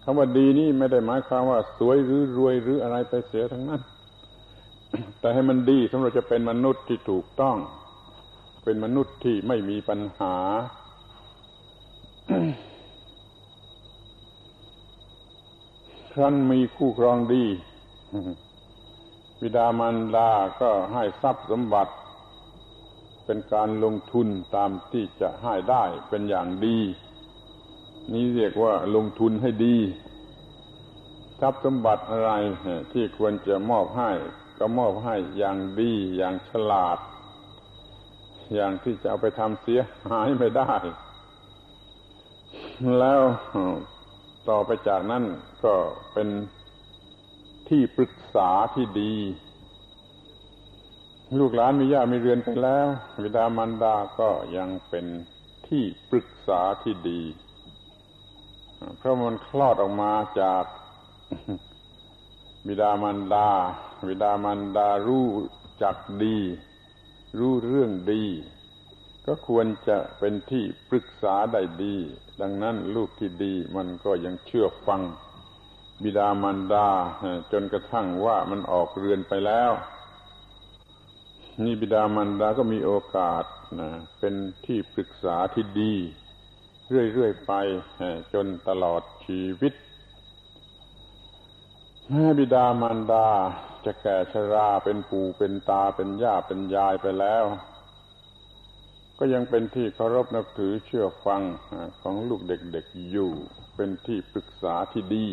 [0.04, 3.82] คำว่าดีนี่ไม่ได้หมายความว่า สวยหรือรวยหรืออะไรไปเสียทั้งนั้น
[5.20, 7.58] แต่ให้มันดีสำหรับจะเป็นมนุษย์ที่ถูกต้อง
[8.63, 10.36] เป็นมนุษย์ที่ไม่มีปัญหา
[16.22, 17.46] รั้นมีคู่ครองดี
[19.40, 21.94] บิดามารดาก็ให้ทรัพย์สมบัติ
[23.26, 26.80] เป็นการลงทุนตามที่จะให้ได้เป็นอย่างดี
[28.14, 29.78] นี่เรียกว่าลงทุนให้ดี
[31.40, 32.32] ทรัพย์สมบัติอะไร
[32.92, 34.12] ที่ควรจะมอบให้
[34.58, 36.98] ก็มอบให้อย่างดีอย่างฉลาด
[38.54, 39.80] อย่างที่จะเอาไปทำเสีย
[40.12, 40.74] หายไม่ได้
[43.00, 43.22] แล้ว
[44.50, 45.24] ต่อไปจากนั้น
[45.64, 45.76] ก็
[46.14, 46.28] เป็น
[47.70, 49.14] ที่ปรึกษาที่ดี
[51.40, 52.88] ลูกหลานมีญาติมีเรือนไปแล้ว
[53.24, 55.06] วิดามารดาก็ยังเป็น
[55.68, 57.22] ที่ปรึกษาที่ดี
[58.98, 60.64] เพราะมันคลอดออกมาจาก
[62.68, 63.50] บิดามารดา
[64.08, 65.28] บิดามารดารู้
[65.84, 66.38] จักดี
[67.40, 68.24] รู้เรื่องดี
[69.30, 71.96] ก็ควรจะเป็นที่ปรึกษาได้ดี
[72.42, 75.02] ดังนั้นลูกที่ดีมันก็ยังเชื่อฟัง
[76.04, 76.88] บิดามารดา
[77.52, 79.72] จนกระทั่งว่ามันออกเรือนไปแล้ว
[81.63, 83.44] นี่บิดามารดาก็มีโอกาส
[83.80, 83.89] นะ
[84.20, 84.34] เป็น
[84.65, 85.94] ที่ปรึกษาที่ดี
[86.89, 87.54] เรื่อยๆไป
[88.34, 89.74] จนตลอดชีวิต
[92.10, 93.28] แม่บิดามารดา
[93.86, 97.46] จะแก่ชราเป็นปู่เป็นตาเป็นย่าเป็นยายไปแล้ว
[99.22, 101.42] ก็ยังเป็นที่เคารพนับถือเชื่อฟัง
[102.02, 103.32] ของลูกเด็กๆอยู่
[103.76, 105.28] เป็นที่ปรึกษาที่ดี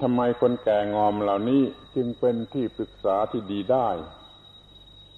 [0.00, 1.62] ทำไมคนแก่งอมเหล่านี้
[1.94, 3.88] จึงเป็นที่ปรึกษาที่ดีได้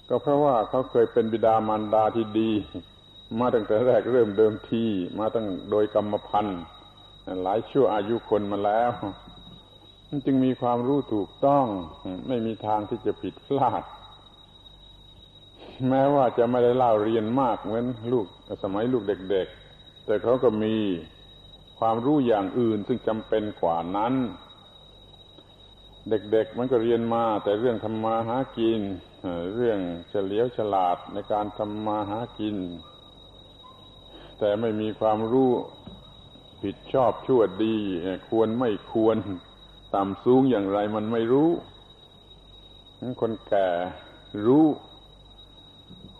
[0.08, 2.50] ก็เพราะว่าเขาเคยเป็นบิดามารดาที่ดี
[3.38, 4.84] มาตั้งแต่แรกเริ่มเดิมที
[5.18, 6.60] มาตั้งโดยกรรมพันธ์
[7.42, 8.90] หลายชั่วอายุคนมาแล้ว
[10.26, 11.66] จึงมีความรู้ถูกต้อง
[12.28, 13.82] ไม่มีทางที่จะผิดพลาด
[15.88, 18.26] แม้ว่าจะไม่ได้เล่าเรียนมากเหมือนลูก
[18.62, 20.74] สมัยลูกเด็ก ๆ แต่เขาก็มี
[21.78, 24.14] ความรู้อย่างอื่นซึ่งจำเป็นกว่านั้น
[26.10, 28.80] เด็กๆมันก็เรียนมา แต่เรื่องทำมาหากิน
[29.54, 32.56] เรื่องเฉลียวฉลาดในการทำมาหากิน
[34.38, 35.50] แต่ไม่มีความรู้
[36.62, 37.76] ผิดชอบชั่วดี
[38.30, 39.16] ควรไม่ควร
[39.94, 41.50] ต่ำสูงอย่างไรมันไม่รู้
[43.20, 43.68] คนแก่
[44.46, 44.64] รู้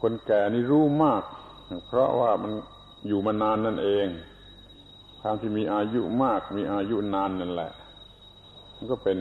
[0.08, 1.22] คนแก่นี่รู้มาก
[1.86, 2.52] เพราะว่ามัน
[3.06, 4.06] อยู่มานานนั่นเอง
[5.20, 7.72] ความที่มีอายุมาก มีอายุนานนั่นแหละ
[8.74, 9.18] มันก็เป็น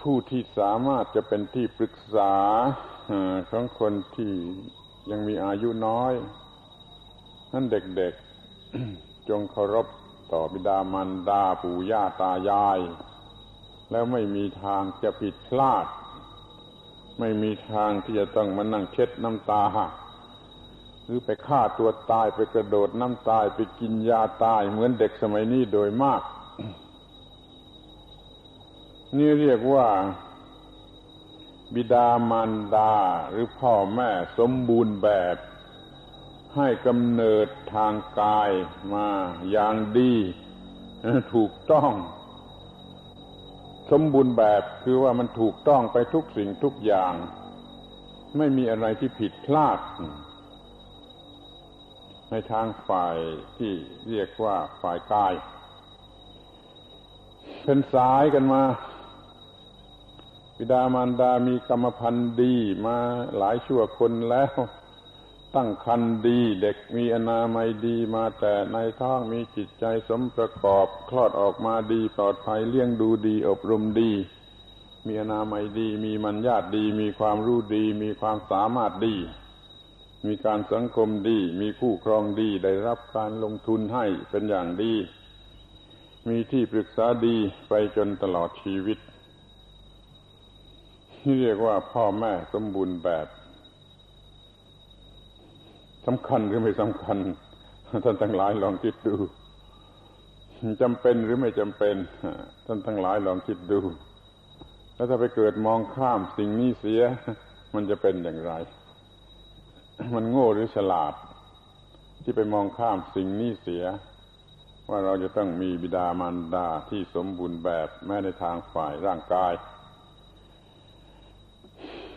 [0.00, 2.34] ผู้ที่สามารถจะเป็นที่ปรึกษา
[3.50, 4.32] ของคนที่
[5.10, 6.12] ยังมีอายุน้อย
[7.52, 9.86] นั่นเด็กๆ จงเคารพ
[10.32, 12.78] ต่อบิดามารดาปู่ย่าตายาย
[13.90, 15.86] แล้วไม่มีทางจะผิดพลาด
[17.20, 19.64] ไม่มีทางที่จะต้องมานั่งเช็ดน้ำตา
[21.04, 26.22] หรือไปฆ่าตัวตายไปกระโดดน้ำตายไปกินยาตายเหมือนเด็กสมัยนี้โดยมาก
[29.16, 29.88] นี่เรียกว่า
[31.74, 32.94] บิดามารดา
[33.30, 35.36] หรือพ่อแม่สมบูรณ์แบบ
[36.56, 38.50] ให้กำเนิดทางกาย
[38.94, 39.08] มา
[39.50, 40.14] อย่างดี
[41.34, 41.92] ถูกต้อง
[43.90, 47.14] สมบูรณ์แบบคือว่ามันถูกต้องไปทุกสิ่งทุกอย่าง
[48.38, 49.78] ไม่มีอะไรที่ผิดพลาด
[52.30, 53.16] ในทางฝ่าย
[53.56, 53.72] ที่
[54.08, 55.34] เรียกว่าฝ่ายกาย
[57.64, 58.62] เป็นสายกันมา
[60.56, 62.54] บิดามารดามีกรรมพันธุ์ดี
[62.86, 62.96] มา
[63.36, 64.52] หลายชั่วคนแล้ว
[65.56, 74.12] ตั้งคันดี เด็กมีอนามัยดีมาแต่ในท้องมีจิตใจสมประกอบ คลอดออกมาดีปลอดภัยเลี้ยงดูดีอบรมดี
[75.06, 79.16] มีอนามัยดี มีมัญญาตดี มีความรู้ดี มีความสามารถดี
[80.26, 84.94] มีการสังคมดี มีคู่ครองดีได้รับการลงทุนให้เป็นอย่างดี
[86.28, 87.36] มีที่ปรึกษาดี
[87.68, 88.98] ไปจนตลอดชีวิต
[91.20, 93.26] ที่เรียกว่าพ่อแม่สมบูรณ์แบบ
[96.06, 97.18] สำคัญหรือไม่สำคัญ
[98.04, 99.14] ท่านทั้งหลายลองคิดดู
[100.82, 101.96] จำเป็นหรือไม่จำเป็น
[102.66, 103.80] ท่านทั้งหลายลองคิดดู
[104.94, 107.02] แล้วถ้าไปเกิดมองข้ามสิ่งนี้เสีย
[107.74, 108.52] มันจะเป็นอย่างไร
[110.14, 111.14] มันโง่หรือฉลาด
[112.22, 113.84] ที่ไปมองข้ามสิ่งนี้เสีย
[114.88, 119.52] ว่าเราจะต้องมีบิดามารดาที่สมบูรณ์แบบแม้ในทางฝ่ายร่างกาย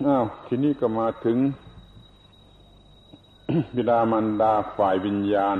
[0.05, 1.37] อ้าวทีนี้ก็มาถึง
[3.75, 5.57] บิดามารดาฝ่ายวิญญาณ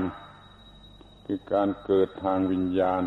[1.26, 3.02] คือการเกิดทางวิญญาณ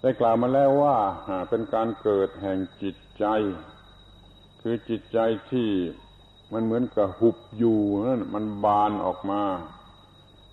[0.00, 0.96] ได้กล่าวมาแล้วว่า
[1.48, 3.24] เป็นการเกิดแห่งจิตใจ
[4.60, 5.18] คือจิตใจ
[5.50, 5.70] ที่
[6.52, 9.42] มันเหมือนกับหุบอยู่นั่นมันบานออกมา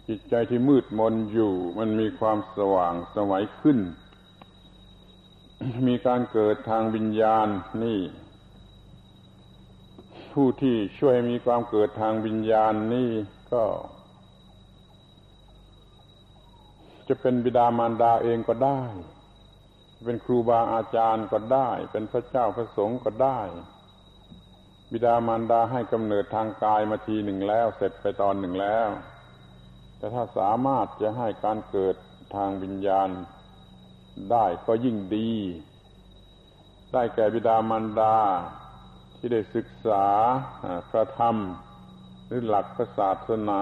[0.08, 3.80] จิตใจที่มืดมนอยู่ มันมีความสว่างสวัยขึ้น
[5.88, 7.48] มีการเกิดทางวิญญาณ
[7.84, 8.00] นี่
[10.36, 13.12] ผู้ที่ช่วยมีความเกิดทางวิญญาณนี่
[13.54, 13.64] ก็
[17.08, 18.82] จะเป็นบิดามารดาเองก็ได้
[20.06, 23.40] เป็นครูบาอาจารย์ก็ได้ เป็นพระเจ้าพระสงฆ์ก็ได้
[24.92, 28.90] บิดามารดาให้กำเนิดทางกายมาทีหนึ่งแล้ว เสร็จไปตอนหนึ่งแล้ว
[29.98, 31.96] แต่ถ้าสามารถจะให้การเกิด
[32.36, 33.10] ทางวิญญาณ
[34.32, 35.32] ได้ก็ยิ่งดี
[36.94, 38.16] ได้แก่บิดามารดา
[39.26, 40.06] ที่ได้ศึกษา
[40.90, 41.36] พระธรรม
[42.28, 43.62] หรือหลักศาสนา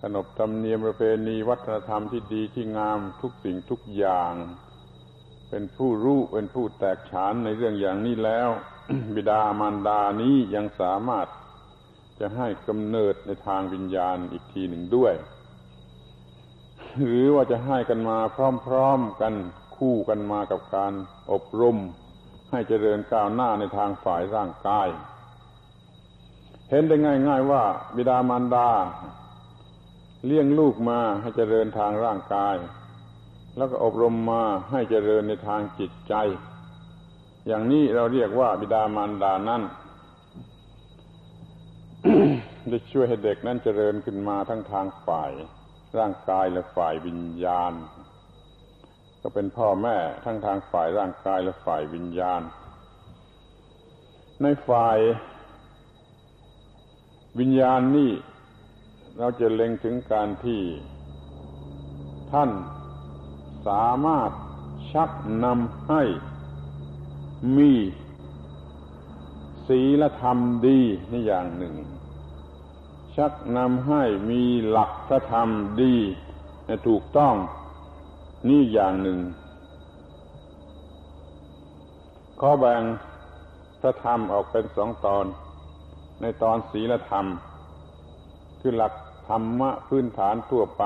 [0.00, 4.32] ขนบธรรมเนียมประเพณีวัฒนธรรมที่ดีที่งามทุกสิ่งทุกอย่าง
[5.50, 8.48] เป็นผู้รู้เป็นผู้แตกฉานในเรื่องอย่างนี้แล้ว
[9.14, 11.26] บิดามารดานี้ยังสามารถ
[12.20, 15.14] จะให้กำเนิดในทางวิญญาณอีกทีหนึ่งด้วย
[17.04, 18.18] หรือว่าจะให้กันมา
[18.66, 19.34] พร้อมๆกัน
[19.76, 20.92] คู่กันมากับการ
[21.32, 21.78] อบรม
[22.50, 24.88] ให้เจริญก้าวหน้าในทางฝ่ายร่างกาย
[26.70, 26.96] เห็นได้
[27.28, 27.62] ง่าย ๆ ว่า
[27.96, 28.70] บิดามารดา
[30.26, 32.56] เลี้ยงลูกมาให้เจริญทางร่างกาย
[33.56, 36.14] แล้วก็อบรมมาให้เจริญในทางจิตใจ
[37.46, 39.62] อย่างนี้เราเรียกว่าบิดามารดานั้น
[42.72, 45.30] จะช่วยให้เด็กนั้นเจริญขึ้นมาทั้งทางฝ่าย
[45.98, 47.72] ร่างกายและฝ่ายวิญญาณ
[49.22, 52.42] ก็เป็นพ่อแม่ทั้งทางฝ่ายร่างกายและฝ่ายวิญญาณ
[54.42, 54.98] ในฝ่าย
[57.38, 58.12] วิญญาณนี่
[59.18, 60.62] เราจะเล็งถึงการที่
[62.32, 62.50] ท่าน
[63.66, 64.30] สามารถ
[64.92, 65.10] ชัก
[65.44, 66.02] นำให้
[67.56, 67.72] มี
[69.68, 70.80] ศีลธรรมดี
[71.12, 71.74] นี่อย่างหนึ่ง
[73.16, 75.48] ชักนำให้มีหลักพระธรรม
[75.82, 75.94] ดี
[76.88, 77.34] ถูกต้อง
[78.46, 79.18] นี่อย่างหนึ่ง
[82.40, 82.82] ข้อแบ่ง
[83.80, 85.24] พระธรรมออกเป็นสองตอน
[86.20, 87.26] ในตอนศีลธรรม
[88.60, 88.92] คือหลัก
[89.28, 90.84] ธรรมะพื้นฐานทั่วไป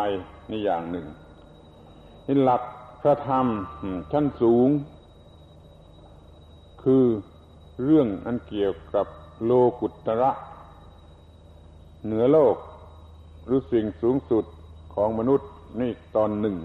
[0.50, 1.06] นี่อย่างหนึ่ง
[2.26, 2.62] นี่หลัก
[3.00, 3.46] พระธรรม
[4.12, 4.68] ชั้นสูง
[6.82, 7.04] คือ
[7.84, 9.06] เรื่องอันเกี่ยวกับ
[9.44, 10.30] โลกุตระ
[12.04, 12.56] เหนือโลก
[13.44, 14.44] หรือสิ่งสูงสุด
[14.94, 15.48] ของมนุษย์
[15.80, 16.56] นี่ตอนหนึ่ง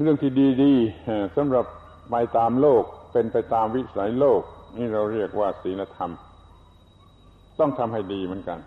[0.00, 0.32] เรื่องที่
[0.62, 1.66] ดีๆสำหรับ
[2.10, 2.82] ไปตามโลก
[3.12, 4.42] เป็นไปตามวิสัยโลก
[4.76, 6.10] นี่เราเรียกว่าศีลธรรม
[7.58, 8.58] ต้องทำให้ดีเหมือนกัน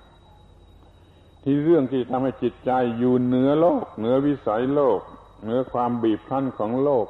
[1.44, 5.00] ที่เรื่องที่ทำให้จิตใจอยู่เหนือโลก เหนือวิสัยโลก
[5.44, 7.08] เหนือความบีบคั้นของโลก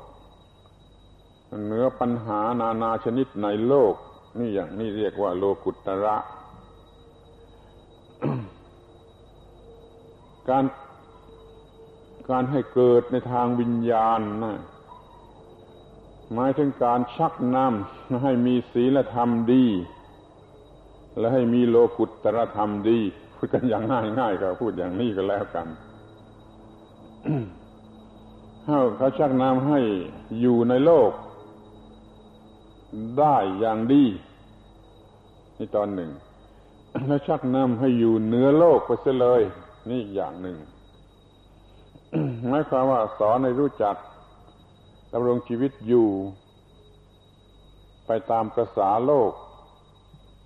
[1.65, 3.93] เหนือปัญหานานาชนิดในโลก
[4.39, 6.17] นี่อย่างนี้เรียกว่าโลกุตระ
[10.49, 10.63] การ
[12.31, 14.59] การให้เกิดในทางวิญญาณนะ
[16.33, 19.65] หมายถึงการชักนำให้มีศีลธรรมดี
[21.17, 22.99] และให้มีโลกุตรธรรมดี
[23.35, 23.83] พูดกันอย่าง
[24.19, 25.67] ง่ายๆก็พูดอย่างนี้ก็แล้วกัน
[28.97, 29.79] เขาชักนำให้
[30.41, 31.11] อยู่ในโลก
[33.19, 34.03] ได้อย่างดี
[35.57, 36.11] นี่ตอนหนึ่ง
[37.07, 39.41] แล้วชักนำให้อยู่เหนือโลกไปเสียเลย
[39.89, 40.57] นี่อย่างหนึ่ง
[42.49, 43.95] หมายความว่าสอนให้รู้จัก
[45.13, 46.07] ดำรงชีวิตอยู่
[48.05, 49.31] ไปตามประษาโลก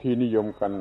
[0.01, 0.73] ที่นิยมกัน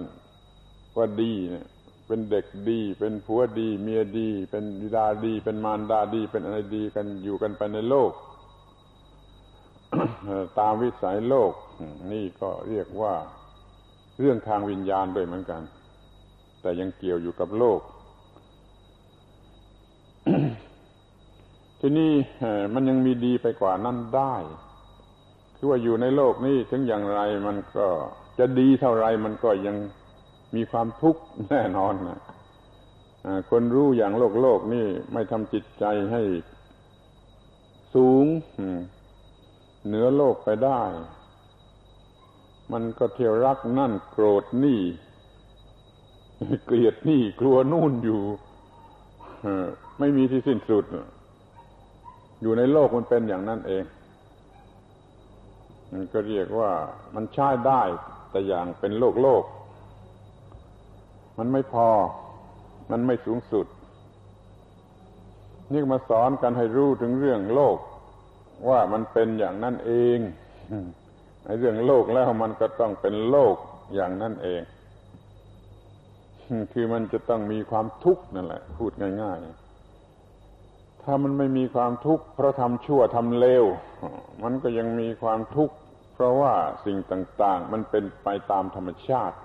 [0.97, 1.67] ว่าดีเนี่ย
[2.07, 8.13] เป็นเด็กดี เป็นผัวดี เมียดี เป็นบิดาดี เป็นมารดาดี เป็นอะไรดีกันอยู่กันไปในโลก
[10.59, 11.53] ตามวิสัยโลก
[12.13, 13.15] นี่ก็เรียกว่า
[14.21, 15.63] เรื่องทางวิญญาณด้วยเหมือนกัน
[16.61, 17.81] แต่ยังเกี่ยวอยู่กับโลก
[21.87, 22.15] ที่นี่
[22.75, 24.35] มันยังมีดีไปกว่านั้นได้
[25.57, 27.87] คือว่าอยู่ในโลกนี้ถึงอย่างไรมันก็
[28.39, 29.77] จะดีเท่าไรมันก็ยัง
[30.55, 32.21] มีความทุกข์แน่นอนนะ
[33.51, 36.23] คนรู้อย่างโลกโลกนี่ไม่ทำจิตใจให้
[37.95, 38.27] สูง
[39.87, 40.83] เหนือโลกไปได้
[42.73, 44.81] มันก็เที่ยวรักนั่นโกรธนี่
[46.67, 48.23] เกลียดนี่กลัวนู่นอยู่
[49.99, 50.87] ไม่มีที่สิ้นสุด
[52.41, 53.85] อยู่ในโลกมันเป็นอย่างนั้นเอง
[55.93, 56.71] มันก็เรียกว่า
[57.15, 57.83] มันใช้ได้
[58.31, 59.45] แต่อย่างเป็นโลกโลก
[61.39, 61.89] มันไม่พอ
[62.91, 63.67] มันไม่สูงสุด
[65.73, 67.79] นี่มาสอนกันให้รู้ถึงเรื่องโลก
[68.69, 70.19] ว่ามันเป็นอย่างนั้นเอง
[71.45, 73.57] ในเรื่องโลกแล้วมันก็ต้องเป็นโลก
[73.95, 74.63] อย่างนั้นเอง
[76.73, 78.93] คือมันจะต้องมีความทุกข์นั่นแหละ พูด
[79.23, 79.64] ง่าย ๆ
[81.05, 83.65] ถ้ามันไม่มีความทุกข์เพราะทำชั่วทำเลว
[84.43, 85.75] มันก็ยังมีความทุกข์
[86.15, 86.53] เพราะว่า
[86.85, 89.37] สิ่งต่าง ๆ มันเป็นไปตามธรรมชาติ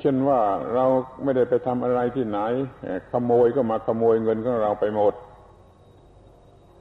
[0.00, 0.40] เช่นว่า
[0.74, 0.84] เรา
[1.22, 2.38] ไม่ได้ไปทำอะไรที่ไหน
[3.12, 5.14] ขโมยก็มาขโมยเงินของเราไปหมด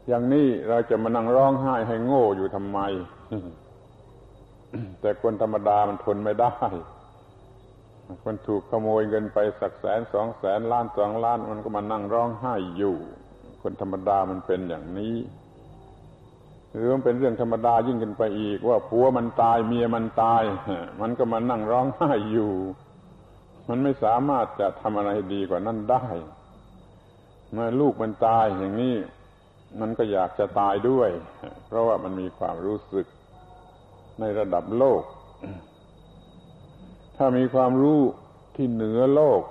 [0.08, 2.80] อย่างนี้เราจะมานั่งร้องไห้ให้โง่อยู่ทำไม
[5.02, 6.56] แต่คนธรรมดามันทนไม่ได้
[8.24, 12.96] คนถูกขโมยเงินไปสักแสนสองแสนล้านสองล้านมันก็มานั่งร้องไห้อยู่
[13.62, 15.16] คนธรรมดามันเป็นอย่างนี้
[16.74, 20.44] หรือมันเป็นเรื่องธรรมดายิ่งขึ้นไปอีก ว่าผัวมันตายเมียมันตาย
[21.02, 22.54] มันก็มานั่งร้องไห้อยู่
[23.70, 26.06] มันไม่สามารถจะทำอะไรดีกว่านั้นได้
[27.52, 28.96] เมื่อลูกมันตายอย่างนี้
[29.80, 31.10] มันก็อยากจะตายด้วย
[31.68, 33.06] เพราะว่ามันมีความรู้สึก
[34.20, 35.02] ในระดับโลก
[37.16, 38.02] ถ้ามีความรู้
[38.56, 39.42] ที่เหนือโลก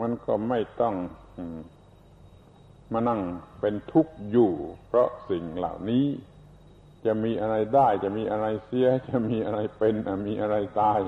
[0.00, 0.94] มันก็ไม่ต้อง
[2.92, 3.20] มานั่ง
[3.60, 4.52] เป็นทุกข์อยู่
[4.86, 6.06] เพราะสิ่งเหล่านี้
[7.06, 9.94] จะมีอะไรได้ จะมีอะไรเสีย จะมีอะไรเป็น
[10.26, 11.00] มีอะไรตาย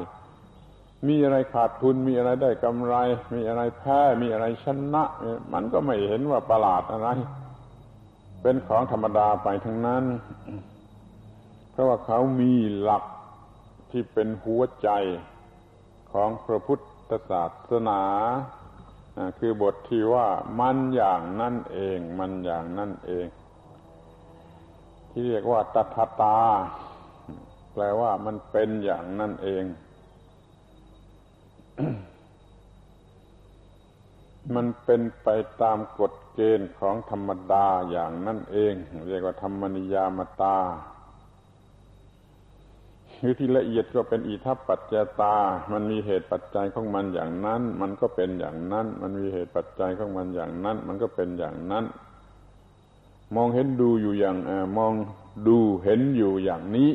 [1.09, 2.95] มีอะไรขาดทุนมีอะไรได้กำไร
[3.35, 5.05] มีอะไรแพ้มีอะไรชนะ
[5.53, 7.09] มันก็ไม่เห็นว่าประหลาดอะไร
[8.43, 10.05] เป็นของธรรมดาไปทั้งนั้น
[11.71, 13.05] เพราะว่าเขามีหลัก
[13.91, 14.91] ที่เป็นหัวใจ
[16.13, 18.03] ของพระพุทธศาสนา
[19.39, 20.29] คือบทที่ว่า
[20.61, 23.27] มันอย่างนั่นเอง มันอย่างนั่นเอง
[25.11, 26.39] ที่เรียกว่าตถาตา
[27.73, 29.65] แปลว่ามันเป็นอย่างนั่นเอง
[34.55, 35.29] มันเป็นไป
[35.63, 38.75] ตามกฎเกณฑ์ของธรรมดาอย่างนั่นเอง
[39.09, 40.57] เรียกว่าธรรมนิยามตา
[43.21, 45.37] หรือที่ละเอียดก็เป็นอิทัปปัจจตา
[45.73, 51.85] มันมีเหตุปัจจัยของมันอย่างนั้น มันก็เป็นอย่างนั้น มันมีเหตุปัจจัยของมันอย่างนั้น มันก็เป็นอย่างนั้น
[53.35, 54.93] มองเห็นดูอยู่อย่างอมอง
[55.49, 56.91] ดูเห็นอยู่อย่างนี้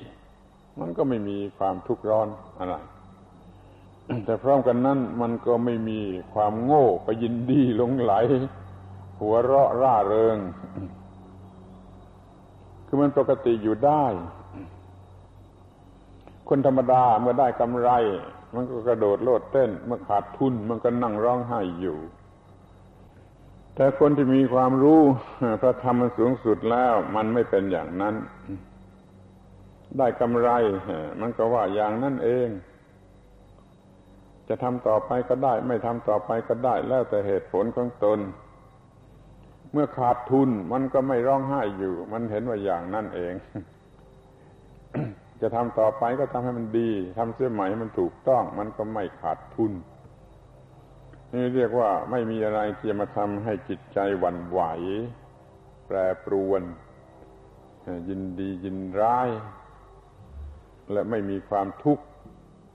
[0.80, 2.28] มันก็ไม่มีความทุกข์ร้อน
[2.60, 2.76] อะไร
[4.26, 6.00] แต่พร้อมกันนั้นมันก็ไม่มี
[6.34, 8.14] ความโง่ไปยินดีหลงไหล
[9.20, 10.38] หัวเราะร่าเริง
[12.88, 14.04] คือมันปกติอยู่ได้
[16.49, 17.89] คนธรรมดาเมื่อได้กำไร
[18.56, 21.97] มันก็กระโดดโลดเต้น เมื่อขาดทุนมันก็นั่งร้องไห้อยู่
[23.75, 25.01] แต่คนที่มีความรู้
[25.62, 28.15] พระธรรมมันสูงสุดแล้ว มันไม่เป็นอย่างนั้น
[29.97, 30.49] ได้กำไร
[31.21, 32.47] มันก็ว่าอย่างนั้นเอง
[34.47, 38.19] จะทำต่อไปก็ได้ ไม่ทำต่อไปก็ได้ แล้วแต่เหตุผลของตน
[39.71, 43.34] เมื่อขาดทุนมันก็ไม่ร้องไห้อยู่ มันเห็นว่าอย่างนั้นเอง
[45.43, 49.73] จะทำต่อไปก็ทำให้มันดีทำเสียใหม่ให้มันถูกต้องมันก็ไม่ขาดทุน
[51.34, 54.62] นี่เรียกว่าไม่มีอะไรที่จะมาทำให้จิตใจหวั่นไหว
[55.86, 56.62] แปรปรวน
[58.10, 59.29] ยินดียินร้าย
[60.91, 62.06] และไม่มีความทุกข์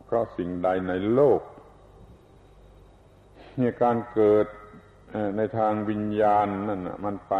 [0.05, 1.41] เพราะสิ่งใดในโลก
[3.61, 4.47] นี่การเกิด
[5.37, 7.35] ในทางวิญญาณนั่นมันไป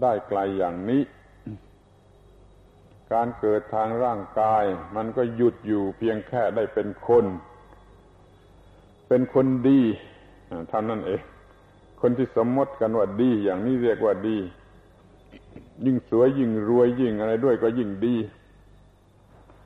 [0.00, 1.02] ได้ไกลอย่างนี้
[3.12, 4.64] การเกิดทางร่างกาย
[4.96, 7.24] มันก็หยุดอยู่เพียงแค่ได้เป็นคน
[9.08, 9.80] เป็นคนดี
[10.68, 11.20] เท่านั้นเอง
[12.00, 14.38] คนที่สมมติกันว่าดี อย่างนี้เรียกว่าดี
[15.84, 18.16] ยิ่งสวยยิ่งรวยยิ่งอะไรด้วยก็ยิ่งดี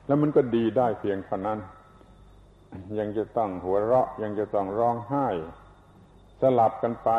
[0.05, 1.59] แล้วมันก็ดีได้เพียงเท่านั้น
[2.99, 5.27] ยังจะต้องหัวเราะ ยังจะต้องร้องไห้
[6.41, 7.09] สลับกันไป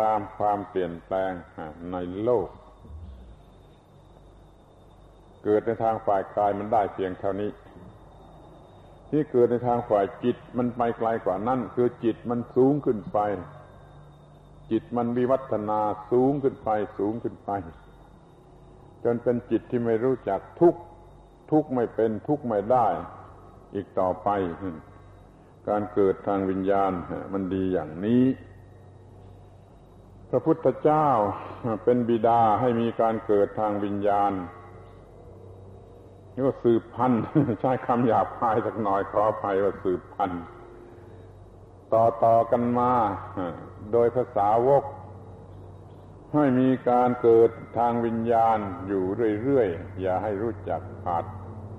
[0.00, 1.32] ตามความเปลี่ยนแปลง
[1.92, 2.48] ในโลก
[5.48, 7.50] เกิดในทางฝ่ายกายมันได้เพียงเท่านี้
[9.10, 13.18] ที่เกิดในทางฝ่ายจิตมันไปไกลกว่านั้นคือจิตมันสูงขึ้นไป
[14.70, 15.80] จิตมันวิวัฒนา
[16.10, 17.50] สูงขึ้นไป สูงขึ้นไป
[19.04, 20.74] จนเป็นจิตที่ไม่รู้จักทุก
[21.50, 22.86] ทุกไม่เป็นทุกไม่ได้
[23.74, 24.28] อีกต่อไป
[25.68, 26.92] การเกิดทางวิญญาณ
[27.32, 28.24] มันดีอย่างนี้
[30.30, 31.08] พระพุทธเจ้า
[31.84, 34.32] เป็นบิดาให้มีการเกิดทางวิญญาณ
[36.38, 37.22] นี่ว่าสืบพันธุ์
[37.60, 40.42] ใช้คำหยาบคายสักหน่อยขออภัยว่าสืบพันธุ์
[41.92, 42.92] ต่อต่อกันมา
[43.92, 44.84] โดยภาษาวก
[46.34, 49.04] ให้มีการเกิดทางวิญญาณอยู่
[49.42, 51.24] เรื่อยๆ อย่าให้รู้จักขาด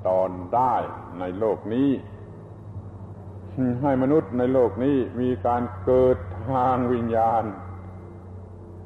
[0.08, 0.76] ตอนได้
[1.20, 1.90] ในโลกนี้
[3.84, 6.18] ให้มนุษย์ในโลกนี้มีการเกิด
[6.52, 7.44] ทางวิญญาณ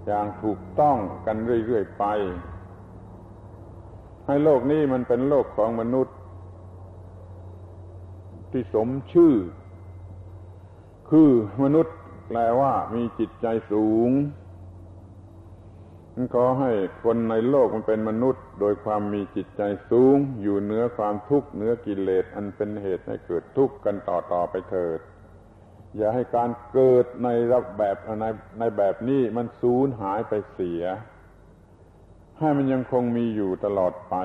[0.07, 2.05] อย่างถูกต้องกันเรื่อยๆไป
[4.31, 6.15] ให้โลกนี้มันเป็นโลกของมนุษย์
[8.51, 9.33] ที่สมชื่อ
[11.09, 11.31] คือ
[11.63, 11.95] มนุษย์
[12.27, 14.09] แปลว่ามีจิตใจสูง
[16.33, 16.71] ขอให้
[17.03, 19.61] คนในโลกมันเป็นมนุษย์ โดยความมีจิตใจ
[19.91, 24.99] สูง อยู่เหนือความทุกข์เหนือกิเลสอันเป็นเหตุให้เกิดทุกข์กันต่อต่อไปเถิด
[25.97, 28.25] อย่าให้การเกิดในรับแบบใน
[28.59, 30.83] ในแบบนี้มันสูญหายไปเสีย
[32.41, 34.15] ให้มันยังคงมีอยู่ตลอดไป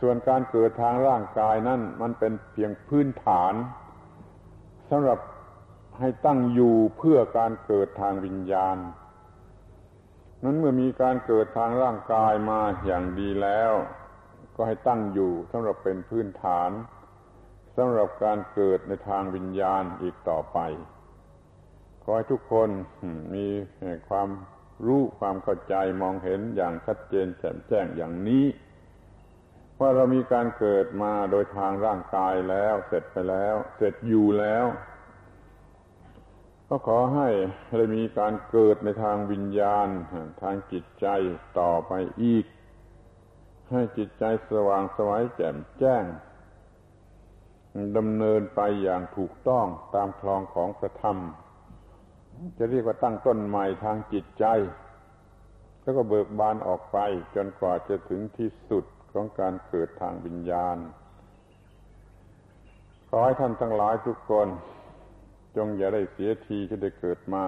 [0.00, 3.54] ส่วนการเกิดทางร่างกายนั่นมันเป็นเพียงพื้นฐาน
[4.90, 5.18] สำหรับ
[6.00, 8.76] ให้ตั้งอยู่เพื่อการเกิดทางวิญญาณ
[10.44, 13.72] นั้นเมื่อมีการเกิดทางร่างกายมาอย่างดีแล้ว
[14.56, 16.70] ก็ให้ตั้งอยู่สำหรับเป็นพื้นฐาน
[17.76, 20.58] สำหรับการเกิดในทางวิญญาณอีกต่อไป
[22.02, 22.68] ขอให้ทุกคน
[23.34, 23.46] มี
[24.08, 24.28] ความ
[24.86, 28.44] รู้ความเข้าใจมองเห็นอย่างชัดเจนแจ่มแจ้งอย่างนี้
[29.80, 34.66] ว่าเรามีการเกิดมาโดยทางร่างกายแล้ว เสร็จไปแล้ว เสร็จอยู่แล้ว
[36.68, 37.28] ก็ขอให้
[37.78, 39.88] ได้มีการเกิดในทางวิญญาณ
[40.42, 41.06] ทางจิตใจ
[41.58, 42.44] ต่อไปอีก
[43.70, 46.04] ให้จิตใจสว่างสวัยแจ่มแจ้ง
[47.96, 51.18] ดำเนินไปอย่างถูกต้องตามคลองของพระธรรม
[52.58, 54.44] จะเรียกว่าตั้งต้นใหม่ทางจิตใจ
[55.82, 56.98] แล้วก็เบิกบานออกไป
[57.34, 60.76] จนกว่าจะถึงที่สุดของการเกิดทางวิญญาณ
[63.08, 64.48] ขอให้ท่านทั้งหลายทุกคน
[65.56, 67.44] จงอย่าได้เสียทีที่ได้เกิดมา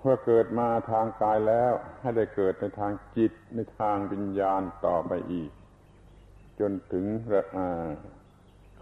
[0.00, 5.50] เมื่อเกิดมาทางกายแล้ว ให้ได้เกิดในทางจิตในทางวิญญาณต่อไปอีก
[6.60, 7.06] จนถึง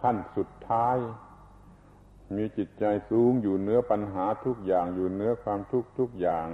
[0.01, 0.97] ขั้นสุดท้าย
[2.37, 6.47] มีจิตใจสูงอยู่เนื้อปัญหาทุกอย่างอยู่เนื้อความทุกข์ทุกอย่าง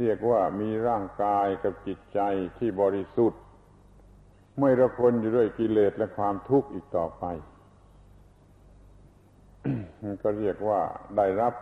[0.00, 2.20] เรียกว่ามีร่างกายกับจิตใจ
[2.58, 3.40] ที่บริสุทธิ์
[4.60, 7.24] ไม่ระคนอยู่ด้วยกิเลสและความทุกข์อีกต่อไป
[10.22, 10.80] ก็เรียกว่า
[11.16, 11.54] ได้รับ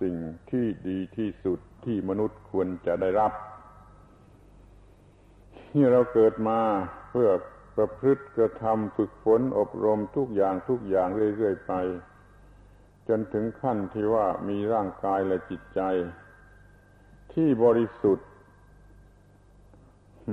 [0.00, 0.14] สิ่ง
[0.50, 3.32] ที่ดีที่สุดที่มนุษย์ควรจะได้รับ
[5.70, 6.60] ที่เราเกิดมา
[7.10, 7.30] เพื่อ
[7.76, 11.72] ประพฤติกระทำฝึกฝนอบรมทุกอย่างทุกอย่างเรื่อยๆไป
[13.08, 15.80] จนถึงขั้นที่ว่ามีร่างกายและจิตใจ
[17.32, 18.28] ที่บริสุทธิ์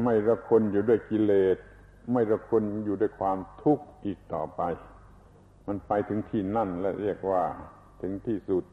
[0.04, 1.58] ไม่ระคนอยู่ด้วยกิเลส
[2.14, 4.62] ไม่ระคนอยู่ด้วยความทุกข์อีกต่อไป
[5.68, 7.44] มันไปถึงที่นั่นและเรียกว่า
[8.02, 8.64] ถึงที่สุด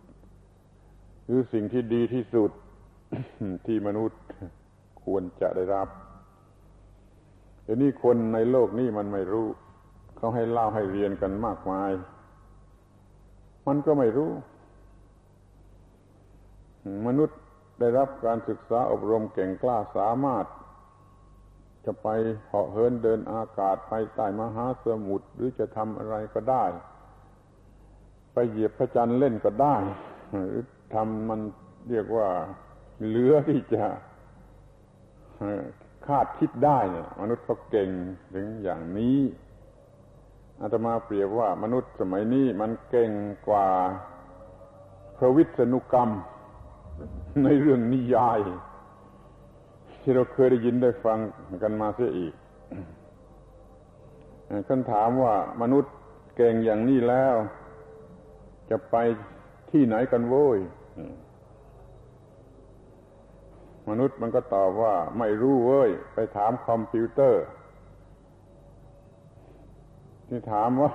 [1.26, 2.50] คือสิ่งที่ดีที่สุด
[3.66, 4.20] ที่มนุษย์
[5.04, 5.88] ควรจะได้รับ
[7.62, 9.46] แต่นี่คนในโลกนี้มันไม่รู้
[10.16, 11.90] เขาให้เล่าให้เรียนกันมากมาย
[13.70, 14.32] มันก็ไม่รู้
[17.06, 17.38] มนุษย์
[17.80, 20.44] ได้รับการศึกษาอบรมเก่งกล้าสามารถ
[21.84, 22.08] จะไป
[22.46, 26.64] เหาะเหินเดินอากาศไปใต้มหาสมุทรหรือจะทำอะไรก็ได้
[28.32, 29.76] ไปเหยียบพระจันทร์เล่นก็ได้
[30.30, 30.64] หรือ
[30.94, 31.40] ทำมัน
[31.88, 32.28] เรียกว่า
[33.06, 33.84] เหลือที่จะ
[36.06, 37.90] คาดคิดได้เนี่ยมนุษย์เขาเก่ง
[38.34, 39.18] ถึงอย่างนี้
[40.62, 43.10] อาตมาเปรียบว่ามนุษย์สมัยนี้มันเก่ง
[43.48, 43.66] กว่า
[45.16, 46.10] พระวิษณุกรรม
[47.44, 48.40] ในเรื่องนิยาย
[50.00, 51.18] ที่เราเคยได้ยินได้ฟัง
[51.62, 52.34] กันมาเสียอีก
[54.68, 55.92] ท่านถามว่ามนุษย์
[56.36, 57.36] เก่งอย่างนี้แล้ว
[58.70, 58.96] จะไป
[59.70, 60.58] ที่ไหนกันโว้ย
[63.90, 67.44] มนุษย์มันก็ตอบว่าไม่รู้เว้ย ไปถามคอมพิวเตอร์
[70.30, 70.92] ที่ถามว่า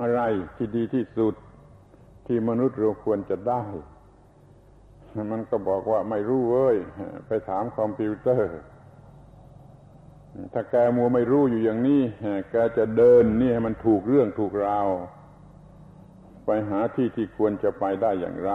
[0.00, 0.20] อะไร
[0.56, 1.34] ที่ดีที่สุด
[2.26, 3.62] ที่มนุษย์เราควรจะได้
[5.32, 6.76] มันก็บอกว่าไม่รู้เว้ย
[7.26, 8.52] ไปถามคอมพิวเตอร์
[10.52, 12.02] ถ้าแกมัวไม่รู้อยู่อย่างนี้
[12.50, 14.88] แกจะเดินนี่ให้มันถูกเรื่องถูกราว
[16.46, 18.50] ไปหาที่ที่ควรจะไปได้อย่างไร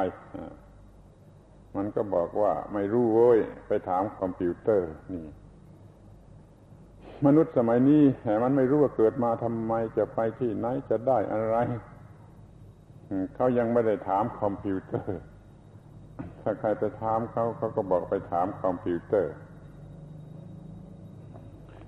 [1.75, 5.25] มันก็บอกว่าไม่รู้เว้ย ไปถามคอมพิวเตอร์นี่
[7.25, 11.55] มนุษย์สมัยนี้แต่มันไม่รู้ว่าเกิดมาทำไมจะไปที่ไหนจะได้อะไร
[13.35, 15.19] เขายังไม่ได้ถามคอมพิวเตอร์
[16.41, 19.33] ถ้าใครไปถามเขาเขาก็บอกไปถามคอมพิวเตอร์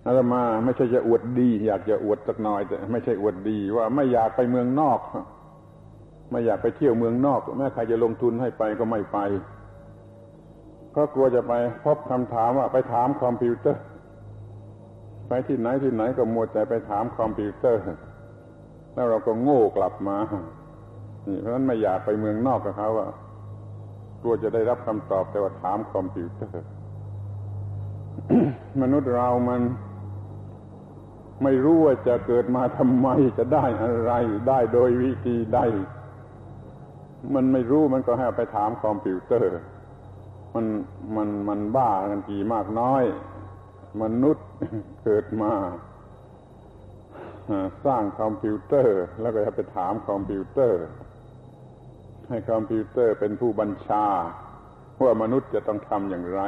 [0.06, 5.00] อาตมาไม่ใช่จะอวดดี อยากจะอวดสักหน่อยแต่ไม่ใช่อวดดี ว่าไม่อยากไปเมืองนอก
[6.32, 9.18] ไม่อยากไปเที่ยวเมืองนอก แม้ใครจะลงทุนให้ไปก็ไม่ไป
[10.92, 11.54] เพราะกลัวจะไป
[11.84, 13.82] พบคำถามว่าไปถามคอมพิวเตอร์
[15.34, 17.84] ไปที่ไหนที่ไหนก็มัวแต่ไปถามคอมพิวเตอร์
[18.94, 20.18] แล้วเราก็โง่กลับมา
[21.28, 23.08] นี่เพราะฉะนั้นไม่อยากไปเมืองนอกกับเขาว่า
[24.22, 26.64] กลัวจะได้รับคำตอบแต่ว่าถามคอมพิวเตอร์
[28.82, 29.62] มนุษย์เรามัน
[31.44, 33.08] ไม่รู้ว่าจะเกิดมาทำไม
[33.38, 34.12] จะได้อะไร
[34.48, 35.60] ได้โดยวิธีใด
[37.34, 39.50] มันไม่รู้มันก็ให้ไปถามคอมพิวเตอร์
[40.56, 40.66] มัน
[41.16, 43.04] มันมันบ้ากันกี่มากน้อย
[44.04, 44.46] มนุษย์
[45.04, 45.54] เกิดมา
[47.86, 50.84] สร้างคอมพิวเตอร์ แล้วก็จะไปถามคอมพิวเตอร์
[52.30, 54.06] ให้คอมพิวเตอร์เป็นผู้บัญชา
[55.04, 56.42] ว่ามนุษย์จะต้องทำอย่างไร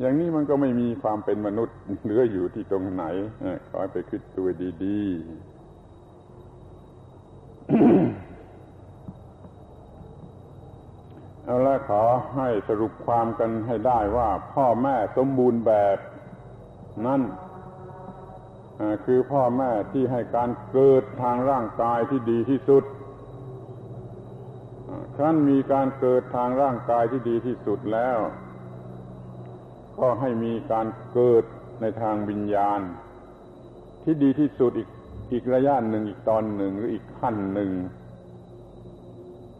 [0.00, 3.04] อย่างนี้มันก็ไม่มีความเป็นมนุษย์เหลืออยู่ที่ตรงไหน
[3.68, 4.48] ขอให้ไปคิดตัว
[4.84, 5.14] ดีๆ
[11.44, 12.02] เอาละขอ
[12.36, 15.98] ให้สรุปความกันให้ได้ว่า พ่อแม่สมบูรณ์แบบ
[17.06, 17.22] นั่น
[19.04, 22.84] คือพ่อแม่ที่ให้การเกิดทางร่างกายที่ดีที่สุด
[25.16, 28.18] ครั้นมีการเกิดทางร่างกายที่ดีที่สุดแล้ว
[29.98, 31.44] ก็ให้มีการเกิด
[31.80, 32.80] ในทางวิญญาณ
[34.02, 34.88] ที่ดีที่สุดอีก
[35.32, 37.70] อีกระยะหนึ่งอีกตอนหนึ่งหรืออีกขั้นหนึ่ง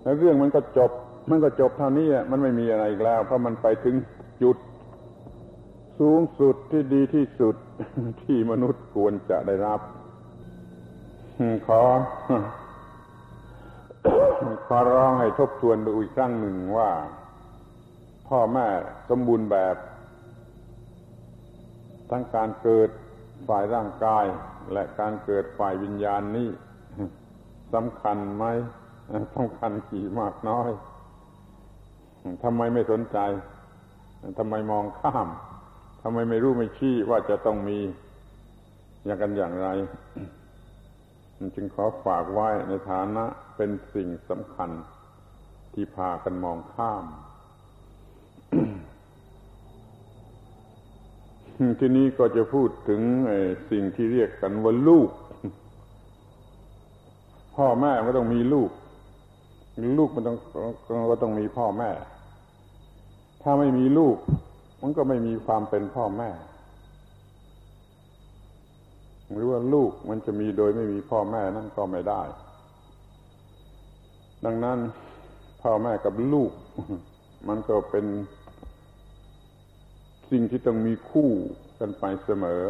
[0.02, 0.90] แล้วเรื่องมันก็จบ
[1.30, 3.94] มันก็จบเท่านี้มันไม่มีอะไรอีกแล้ว เพราะมันไปถึง
[4.42, 4.56] จุด
[5.98, 7.56] สูงสุดที่ดีที่สุด
[8.22, 9.80] ที่มนุษย์ควรจะได้รับ
[11.66, 11.82] ขอ
[14.66, 16.90] ขอร้องให้ทบทวนดูอีกครั้งหนึ่งว่า
[18.28, 18.66] พ่อแม่
[19.08, 19.76] สมบูรณ์แบบ
[22.10, 22.88] ทั้งการเกิด
[23.48, 24.24] ฝ่ายร่างกาย
[24.72, 26.48] และการเกิดฝ่ายวิญญาณนี้
[27.74, 28.44] สำคัญไหม
[29.34, 30.70] สำคัญกี่มากน้อย
[32.42, 33.18] ทำไมไม่สนใจ
[34.38, 35.28] ทำไมมองข้าม
[36.06, 37.78] ทำไมไม่รู้ไม่ชี้ว่าจะต้องมี
[39.04, 39.68] อย่างกันอย่างไร
[41.54, 43.24] จึงขอฝากไว้ในฐานะ
[43.56, 44.70] เป็นสิ่งสำคัญ
[45.74, 47.04] ที่พากันมองข้าม
[51.78, 53.00] ที่นี้ก็จะพูดถึง
[53.70, 55.10] สิ่งที่เรียกกันว่าลูก
[57.56, 58.70] พ่อแม่ก็ต้องมีลูก
[59.98, 60.36] ลูกมันต้อง
[61.10, 61.90] ก็ต้องมีพ่อแม่
[63.42, 64.16] ถ้าไม่มีลูก
[64.86, 66.30] มันก็ไม่มีความเป็นพ่อแม่
[69.32, 72.22] หรือว่าลูกมันจะมีโดยไม่มีพ่อแม่นั่นก็ไม่ได้
[74.44, 74.78] ดังนั้น
[75.62, 76.52] พ่อแม่กับลูก
[77.48, 78.06] มันก็เป็น
[80.30, 81.30] สิ่งที่ต้องมีคู่
[81.78, 82.62] กันไปเสมอ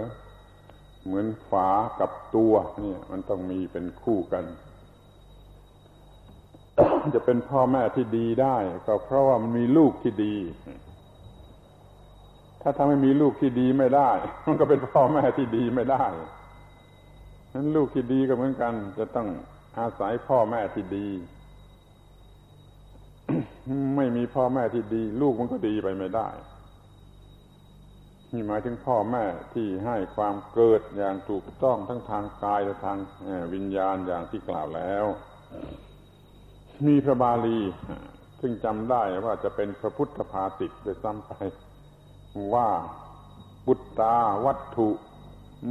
[1.05, 1.69] เหมือนฝา
[2.01, 2.55] กับตัว
[2.85, 4.45] นี่มันต้องมีเป็นคู่กัน
[7.15, 8.57] จะเป็นพ่อแม่ที่ดีได้
[8.87, 10.37] ก็เพราะว่ามันมีลูกที่ดี
[12.67, 14.11] ถ้าทำให้มีลูกที่ดีไม่ได้
[14.47, 16.05] มันก็เป็นพ่อแม่ที่ดีไม่ได้
[17.55, 19.29] นั้นลูกที่ดีก็เหมือนกัน จะต้อง
[19.79, 21.09] อาศัยพ่อแม่ที่ดี
[23.97, 26.29] ไม่มีพ่อแม่ที่ดี ลูกมันก็ดีไปไม่ได้
[28.33, 32.99] นี่หมายถึงพ่อแม่ที่ให้ความเกิดอย่างถูกต้องทั้งทางกายและทาง
[33.55, 35.05] วิญญาณอย่างที่กล่าวแล้ว
[36.87, 37.61] มีพระบาลี
[38.41, 41.33] ซึ่งจำได้ว่าจะเป็นพระพุทธภาติโดยซ้ำไป
[42.55, 42.69] ว่า
[43.67, 44.17] บุตตา
[44.47, 44.89] วัตถุ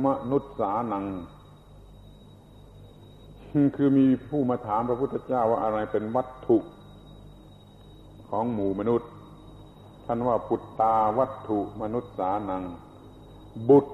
[0.04, 1.06] มนุษสานัง
[3.76, 6.58] คือมีผู้มาถามพระพุทธเจ้าว่าอะไรเป็นวัตถุ
[8.30, 9.10] ของหมู่มนุษย์
[10.06, 12.64] ท่านว่าปุตตาวัตถุมนุษย์สานัง
[13.70, 13.94] บุตร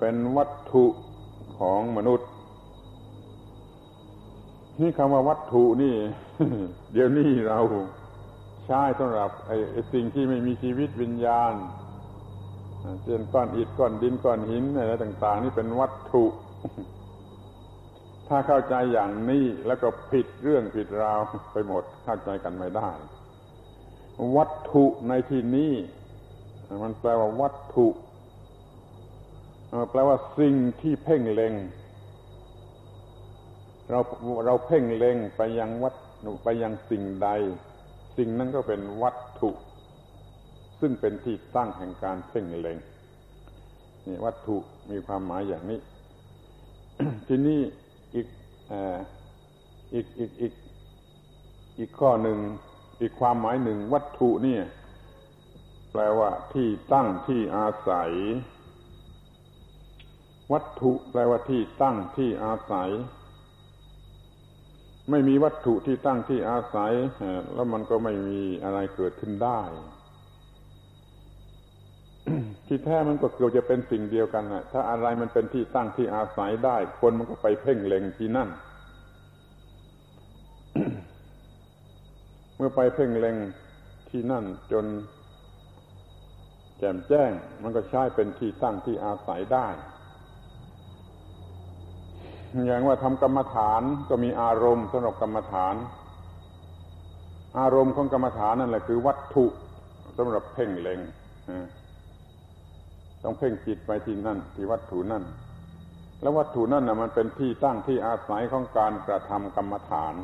[0.00, 0.84] เป็นวัตถุ
[1.58, 2.28] ของมนุษย์
[4.80, 5.94] นี่คำว่าวัตถุนี่
[6.92, 7.58] เดี๋ยวนี้เรา
[8.66, 9.56] ใช้สำหรับไอ้
[9.92, 11.52] สิ่งที่ไม่มีชีวิตวิญญาณ
[13.02, 16.24] เช่นก้อนอิฐก้อนดินก้อนหินอะไรต่าง ๆ นี่เป็นวัตถุ
[18.28, 21.20] ถ้าเข้าใจอย่างนี้แล้วก็ผิดเรื่องผิดราว
[21.52, 22.90] ไปหมดเข้าใจกันไม่ได้
[24.36, 25.72] วัตถุในที่นี้
[26.82, 27.88] มันแปลว่าวัตถุ
[29.90, 31.54] แปลว่าสิ่งที่เพ่งเล็ง
[33.90, 34.00] เรา
[34.46, 35.94] เราเพ่งเล็งไปยังวัต
[36.44, 37.28] ไปยังสิ่งใด
[38.16, 39.50] สิ่งนั้นก็เป็นวัตถุ
[40.86, 42.78] ซึ่งเป็นที่ตั้งแห่งการเพ่งเล็ง
[44.06, 44.56] นี่วัตถุ
[44.90, 45.80] มีความหมายอย่างนี้
[47.26, 47.60] ที่นี่
[48.14, 48.26] อีก
[49.94, 50.52] อีกอีกอีก
[51.78, 52.38] อีกข้อหนึ่ง
[53.00, 54.58] อีกความหมายหนึ่งวัตถุนี่
[55.92, 58.10] แปลว่า ที่ตั้งที่อาศัย
[60.52, 62.90] วัตถุแปลว่าที่ตั้งที่อาศัย
[65.10, 66.92] ไม่มีวัตถุที่ตั้งที่อาศัย
[67.54, 69.60] แล้วมันก็ไม่มีอะไรเกิดขึ้นได้
[72.66, 78.48] ที่แท้มันก็เกือบจะเป็นสิ่งเดียวกันนะถ้าอะไรมันเป็นที่ตั้งที่อาศัยได้ คนมันก็ไปเพ่งเล็งที่นั่น
[82.56, 83.36] เมื่อไปเพ่งเล็ง
[84.10, 84.84] ที่นั่น จน
[86.78, 87.30] แจ่มแจ้ง
[87.62, 89.68] มันก็ใช้เป็นที่ตั้งที่อาศัยได้
[92.66, 95.74] อย่างว่าทำกรรมฐานก็มีอารมณ์สำหรับกรรมฐาน
[97.60, 99.46] อารมณ์ของกรรมฐานนั่นแหละคือ วัตถุ
[100.18, 101.00] สำหรับเพ่งเล็ง
[103.24, 105.24] ต้องเพ่งจิตไปที่นั่นที่วัตถุนั่น
[106.20, 110.14] แล้ววัตถุนั่นนะมันเป็นที่ตั้งที่อาศัยของการกระทำกรรมฐาน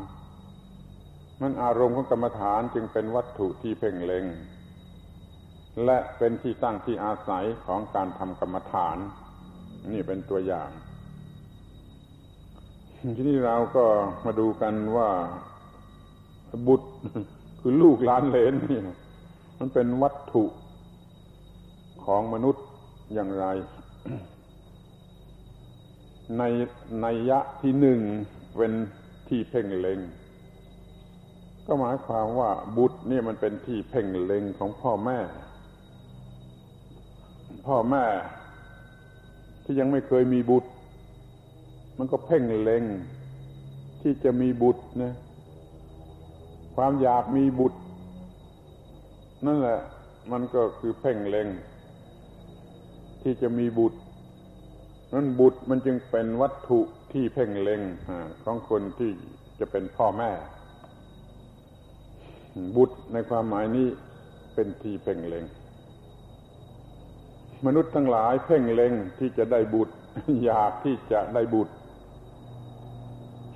[1.41, 4.25] มันอารมณ์ของกรรมฐานจึงเป็นวัตถุที่เพ่งเล็ง
[5.85, 8.97] และเป็นที่ตั้งที่อาศัยของการทำกรรมฐาน
[9.93, 10.71] นี่เป็นตัวอย่าง
[13.17, 13.85] ทีนี้เราก็
[14.25, 15.11] มาดูกันว่า
[16.67, 16.89] บุตร
[17.61, 18.81] คือลูกหลานเลนนี่
[19.59, 20.45] มันเป็นวัตถุ
[22.05, 22.65] ของมนุษย์
[23.15, 23.47] อย่างไร
[26.39, 26.43] ใน
[27.03, 28.01] ในยะที่หนึ่ง
[28.57, 28.73] เป็น
[29.29, 29.99] ที่เพ่งเล็ง
[31.67, 35.19] ก็หมายความว่าบุตรนี่มันเป็นที่เพ่งเล็งของพ่อแม่
[37.67, 38.05] พ่อแม่
[39.65, 40.71] ที่ยังไม่เคยมีบุตร
[41.99, 42.85] มันก็เพ่งเล็ง
[44.01, 45.13] ที่จะมีบุตรนะ
[46.77, 47.81] ความอยากมีบุตร
[49.47, 49.79] นั่นแหละ
[50.33, 51.49] มันก็คือเพ่งเล็ง
[53.23, 53.99] ที่จะมีบุตร
[55.13, 56.81] นั้นบุตรมันจึงเป็นวัตถุ
[57.13, 57.81] ที่เพ่งเล็ง
[58.45, 59.11] ของคนที่
[59.61, 60.31] จะเป็นพ่อแม่
[62.77, 63.89] บุตรในความหมายนี้
[64.55, 65.45] เป็นที่เพ่งเล็ง
[67.67, 69.95] มนุษย์ทั้งหลายเพ่งเล็งที่จะได้บุตร
[70.45, 71.75] อยากที่จะได้บุตร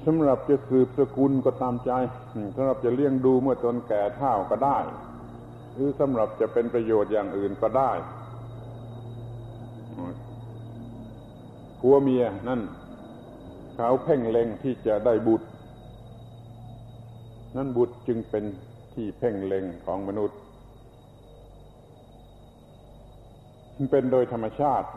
[0.05, 1.91] สำหรับจะสืบสกุลก็ตามใจ
[2.57, 4.79] สำหรับจะเลี้ยงดูเมื่อตนแก่เท่าก็ได้
[5.75, 7.91] หรือสำหรับจะเป็นประโยชน์อย่างอื่นก็ได้
[11.87, 12.61] ผัวเมียนั่น
[13.75, 15.49] เขาเพ่งเล็งที่จะได้บุตร
[17.57, 18.45] นั่นบุตรจึงเป็น
[18.95, 20.39] ที่เพ่งเล็งของมนุษย์
[23.91, 24.89] เป็นโดยธรรมชาติ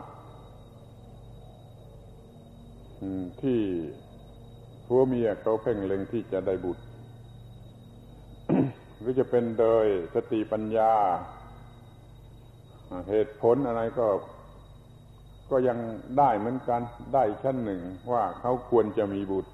[3.42, 3.58] ที่
[4.86, 6.84] ผัวเมียเขาเพ่งเล็งที่จะได้บุตร
[8.98, 10.92] หรือจะเป็นโดยสติปัญญา
[13.08, 14.06] เหตุผลอะไรก็
[15.50, 15.78] ก็ยัง
[16.18, 16.80] ได้เหมือนกัน
[17.14, 17.80] ได้ชั้นหนึ่ง
[18.12, 19.50] ว่าเขาควรจะมีบุตร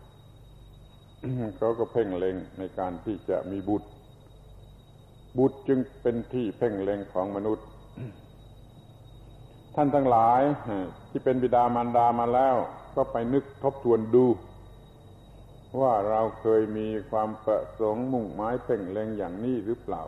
[1.58, 3.88] เขาก็เพ่งเล็งในการที่จะมีบุตร
[5.38, 7.66] บุตรจึงเป็นที่เพ่งเล็งของมนุษย์
[9.74, 10.42] ท่านทั้งหลาย
[11.10, 12.56] ที่เป็นบิดามารดามาแล้ว
[12.96, 14.26] ก็ไปนึกทบทวนดู
[15.80, 20.04] ว่าเราเคยมีความประสงค์มุ่งหมายเพ่งเล็งอย่างนี้หรือเปล่า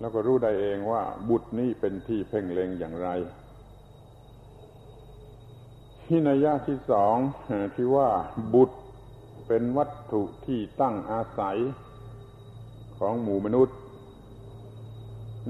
[0.00, 3.08] แล้วก็รู้ได้เองว่าบุตรนี้เป็นที่เพ่งเล็งอย่างไร
[6.14, 7.16] ที่นัยยะที่สอง
[7.74, 8.08] ที่ว่า
[8.54, 8.76] บุตร
[9.46, 11.56] เป็นวัตถุที่ตั้งอาศัย
[12.98, 13.76] ของหมู่มนุษย์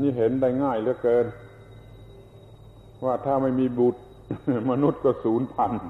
[0.00, 1.26] นี่เห็นได้ง่ายเหลือเกิน
[3.04, 4.00] ว่าถ้าไม่มีบุตร
[4.70, 5.82] มนุษย์ก็สูญพันธุ์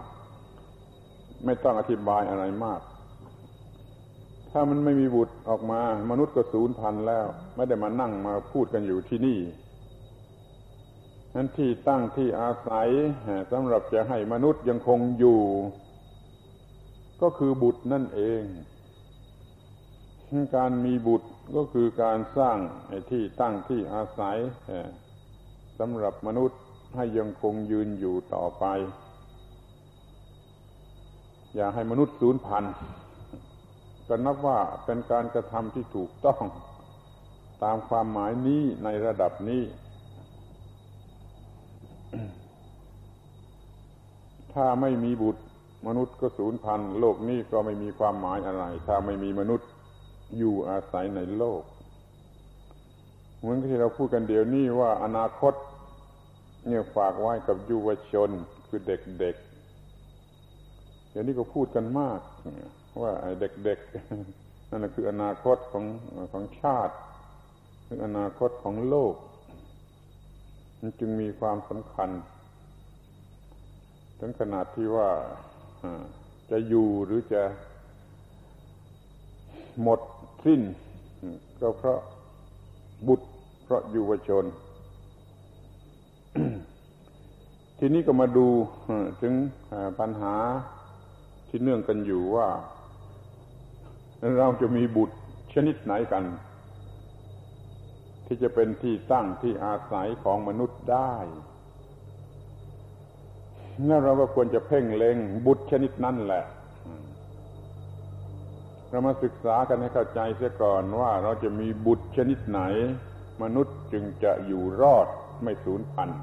[1.45, 2.81] ไม่ต้องอธิบายอะไรมาก
[4.51, 9.39] ถ้ามันไม่มีบุตรออกมา มนุษย์ก็สูญพันธุ์แล้ว ไม่ได้มานั่งมาพูดกันอยู่ที่นี่
[11.35, 12.89] นั้นที่ตั้งที่อาศัย
[13.53, 15.41] สำหรับจะให้มนุษย์ยังคงอยู่
[17.23, 18.43] ก็คือบุตรนั่นเอง
[20.57, 22.59] การมีบุตรก็คือการสร้าง
[23.11, 24.37] ที่ตั้งที่อาศัย
[25.79, 26.61] สำหรับมนุษย์
[26.97, 28.65] ให้ยังคงยืนอยู่ต่อไป
[31.55, 32.75] อย่าให้มนุษย์สูญพันธุ์
[34.09, 36.43] ก็นับว่าเป็นการกระทำที่ถูกต้อง
[37.65, 39.63] ตามความหมายนี้ในระดับนี้
[44.53, 45.43] ถ้าไม่มีบุตร
[45.87, 49.69] มนุษย์ก็สูญพันธุ์โลกนี้ก็ไม่มีความหมายอะไร ถ้าไม่มีมนุษย์
[50.39, 51.63] อยู่อาศัยในโลก
[53.39, 55.55] เหมือนที่เราพูดกันเดี๋ยวนี้ว่าอนาคต
[56.67, 58.31] เนี่ยฝากไว้กับยุวชน
[58.69, 62.21] คือเด็กๆเดี๋ยวนี้ก็พูดกันมาก
[63.03, 63.31] ว่าไอ้
[63.65, 65.85] เด็กๆนั่นคืออนาคตของ
[66.33, 66.95] ของชาติ
[67.87, 69.15] คืออนาคตของโลก
[70.85, 72.11] มันจึงมีความสำคัญ
[74.19, 75.09] ถึงขนาดที่ว่า
[76.51, 77.43] จะอยู่หรือจะ
[79.83, 80.01] หมด
[80.45, 80.61] สิ้น
[81.61, 82.01] ก็เพราะ
[83.09, 83.27] บุตร
[83.65, 84.45] เพราะยุวชน
[87.79, 88.47] ทีนี้ก็มาดู
[89.21, 89.35] ถึง
[90.01, 90.35] ปัญหา
[91.49, 92.49] ที่เนื่องกันอยู่ว่า
[94.39, 95.17] เราจะมีบุตร
[95.55, 96.25] ชนิดไหนกัน
[98.33, 101.15] ที่จะเป็นที่ตั้งที่อาศัยของมนุษย์ได้
[103.89, 105.17] นั่นเราก็ควรจะเพ่งเล็ง
[105.47, 106.45] บุตรชนิดนั้นแหละ
[108.89, 112.61] เรามาศึกษากันให้เข้าใจเสียก่อนว่าเราจะมีบุตรชนิดไหน
[113.43, 115.07] มนุษย์จึงจะอยู่รอด
[115.43, 116.21] ไม่สูญพันธุ์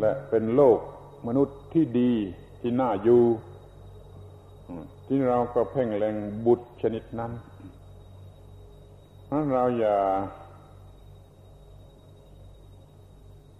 [0.00, 0.78] และเป็นโลก
[1.28, 2.12] มนุษย์ที่ดี
[2.60, 3.22] ที่น่าอยู่
[5.06, 6.16] ที่เราก็เพ่งเล็ง
[6.46, 7.32] บุตรชนิดนั้น
[9.30, 9.98] นั้นเราอย่า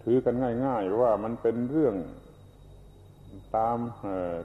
[0.03, 0.35] ถือกัน
[0.67, 1.97] ง่าย ๆ ว่ามันเป็นเรื่อง
[3.57, 3.79] ตาม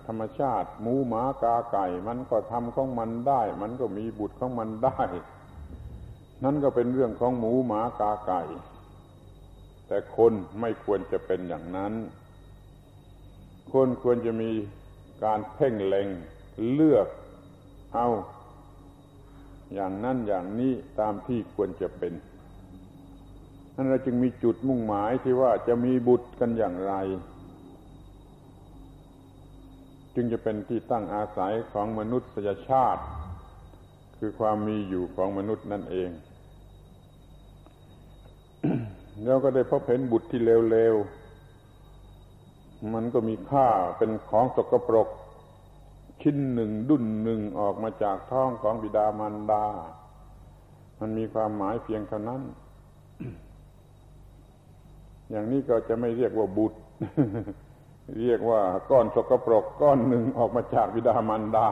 [0.08, 5.02] ธรรมชาติหมูหมากาไก่ มันก็ทำของมันได้ มันก็มีบุตรของมันได้
[6.44, 8.42] นั่นก็เป็นเรื่องของหมูหมากาไก่
[9.88, 11.94] แต่คนไม่ควรจะเป็นอย่างนั้น
[13.74, 14.52] คนควรจะมี
[15.24, 16.08] การเพ่งเล็ง
[16.74, 17.08] เลือก
[17.94, 18.08] เอา
[19.74, 22.14] อย่างนั้นอย่างนี้ตามที่ควรจะเป็น
[23.76, 26.94] นั่นเราจึงมีจุดมุ่งหมายที่ว่าจะมีบุตรกันอย่างไร
[30.16, 33.04] จึงจะเป็นที่ตั้งอาศัยของมนุษยชาติ
[34.18, 36.10] คือความมีอยู่ของมนุษย์นั่นเอง
[39.26, 45.10] เราก็ได้พบเห็นบุตรที่เลวๆมันก็มีค่าเป็นของตกกระปรก
[46.28, 49.66] ชิ้นหนึ่งดุนหนึ่งออกมาจากท้องของบิดามารดา
[51.00, 52.42] มันมีความหมายเพียงเท่านั้น
[55.30, 56.80] อย่างนี้ก็จะไม่เรียกว่าบุตร
[58.24, 61.70] เรียกว่าก้อนสกปรกก้อนหนึ่งออกมาจากบิดามารดา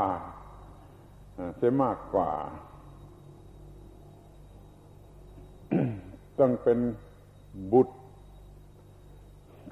[1.57, 2.31] เสียมากกว่า
[6.39, 6.79] ต้องเป็น
[7.73, 7.95] บุตร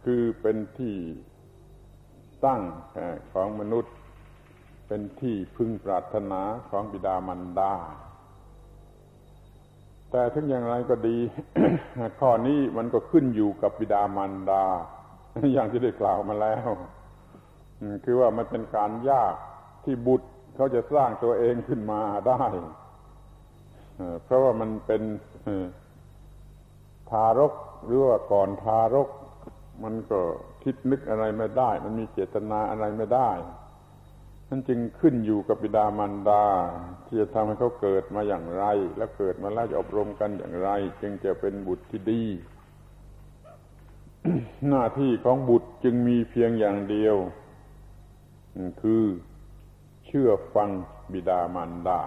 [0.04, 0.96] คือเป็นที่
[2.46, 2.62] ตั้ง
[3.34, 3.96] ของมนุษย์
[4.94, 7.74] เป็นที่พึงปรารถนาของบิดามารดา
[10.12, 11.18] แต่ถึงอย่างไรก็ดี
[12.20, 14.64] ข้อนี้มันก็ขึ้นอยู่กับบิดามารดา
[15.54, 16.70] อย่างที่ได้กล่าวมาแล้ว
[18.06, 19.36] คือว่ามันเป็นการยาก
[19.84, 22.44] ที่บุตรเขาจะสร้างตัวเองขึ้นมาได้
[24.24, 25.02] เพราะว่ามันเป็น
[27.10, 27.54] ทารก
[27.86, 29.10] หรือว่าก่อนทารก
[29.84, 30.20] มันก็
[30.64, 33.32] คิดนึกอะไรไม่ได้ มันมีเจตนาอะไรไม่ได้
[34.54, 36.44] นั่นจึงขึ้นอยู่กับบิดามารดา
[37.06, 38.66] ที่จะทำให้เขาเกิดมาอย่างไร
[38.98, 40.70] แล้วเกิดมาแล้วจะอบรมกันอย่างไร
[41.02, 42.24] จึงจะเป็นบุตรที่ดี
[44.70, 47.16] หน้าที่ของบุตรจึงมีเพียงอย่างเดียว
[48.82, 49.04] คือ
[50.06, 50.70] เชื่อฟัง
[51.14, 52.02] บิดามารดา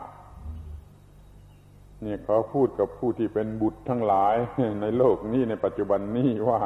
[2.03, 4.35] เนี่ยเขาพูดกับผู้ที่เป็นบุตรทั้งหลาย
[4.81, 6.61] ในโลกนี้ในปัจจุบันนี้ว่า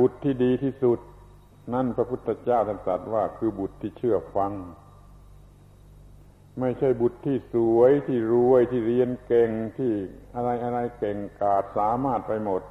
[0.00, 0.98] บุตรที่ดีที่สุด
[1.72, 4.52] นั่นพระพุทธเจ้าตรัสว่าคือบุตรที่เชื่อฟัง
[6.60, 9.92] ไม่ใช่บุตรที่สวยที่รวยที่เรียนเก่งที่
[10.34, 12.62] อะไรอะไรเก่งกาจสามารถไปหมด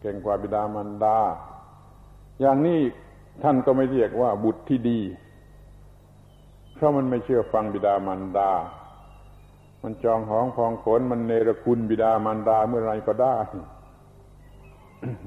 [0.00, 1.18] เก่งกว่าบิดามารดา
[2.40, 2.80] อย่างนี้
[3.42, 5.00] ท่านก็ไม่เรียกว่าบุตรที่ดี
[6.74, 8.50] เพราะมันไม่เชื่อฟังบิดามารดา
[9.82, 13.36] มันจองห้องพองขนมันเนรคุณบิดามารดาเมื่อไรก็ได้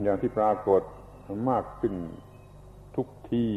[0.01, 0.81] อย่างที่ปรากฏ
[1.49, 1.93] มากขึ้น
[3.31, 3.51] ที่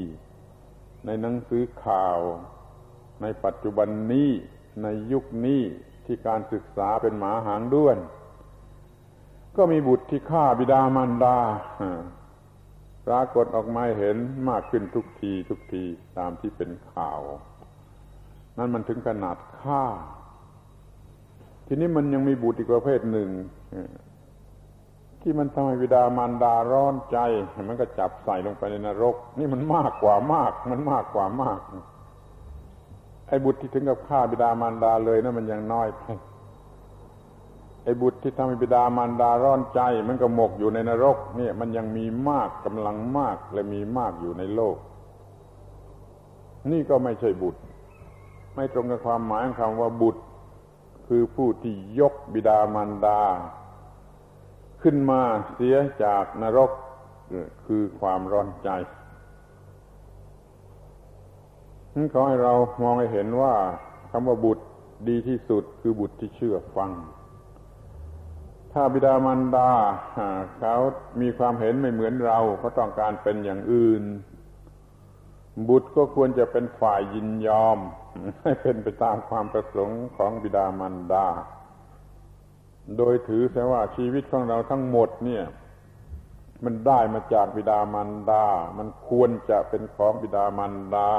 [1.07, 2.19] ในหนังสือข่าว
[3.23, 4.31] ในปัจจุบันนี้
[4.83, 5.63] ในยุคนี้
[6.05, 7.99] ที่การศึกษาเป็นหมาหางด้วน
[9.57, 11.39] ก็มีบุตรที่ฆ่าบิดามารดา
[13.07, 14.17] ปรากฏออกมาเห็น
[14.49, 15.85] มากขึ้นทุกทีทุกที
[16.19, 17.21] ตามที่เป็นข่าว
[18.59, 19.85] นั่นมันถึงขนาดฆ่า
[21.67, 23.29] ทีนี้มันยังมีบุตรอีกประเภทหนึ่ง
[25.23, 27.19] ที่มันทำให้วิดามารดาร้อนใจ
[27.69, 31.61] มันก็จับใส่ลงไปในนรก นี่มันมากกว่ามาก มันมากกว่ามาก
[33.29, 36.03] ไอ้บุตรที่ถึงกับฆ่าบิดามารดาเลยนะั้นมันยังน้อยไป
[37.85, 44.77] ไอ้บุตรที่ทำให้บิดามารดาร้อนใจ มันก็หมกอยู่ในนรก เนี่ย มันยังมีมากกำลังมากและมีมากอยู่ในโลก
[46.73, 47.61] นี่ก็ไม่ใช่บุตร
[48.55, 50.23] ไม่ตรงกับความหมายของคำว่าบุตร
[51.07, 53.21] คือผู้ที่ยกบิดามารดา
[54.83, 55.23] ขึ้นมา
[55.55, 56.71] เสียจากนรก
[57.67, 58.71] คือความร้อนใจ
[62.13, 62.53] ขอให้เรา
[62.83, 63.55] มองให้เห็นว่า
[64.11, 64.65] คำว่าบุตร
[65.09, 66.91] ดีที่สุดคือบุตรที่เชื่อฟัง
[68.73, 69.71] ถ้าบิดามารดา
[70.59, 70.75] เขา
[71.21, 74.03] มีความเห็นไม่เหมือนเราเขาต้องการเป็นอย่างอื่น
[75.69, 77.79] บุตรก็ควรจะเป็นฝ่ายยินยอม
[78.43, 81.27] ให้เป็นไปตามความประสงค์ของบิดามารดา
[82.97, 85.45] โดยถือแสว่าชีวิตของเราทั้งหมดเนี่ย
[86.65, 88.47] มันได้มาจากบิดามารดา
[88.79, 91.11] มันควรจะเป็นของบิดามารดา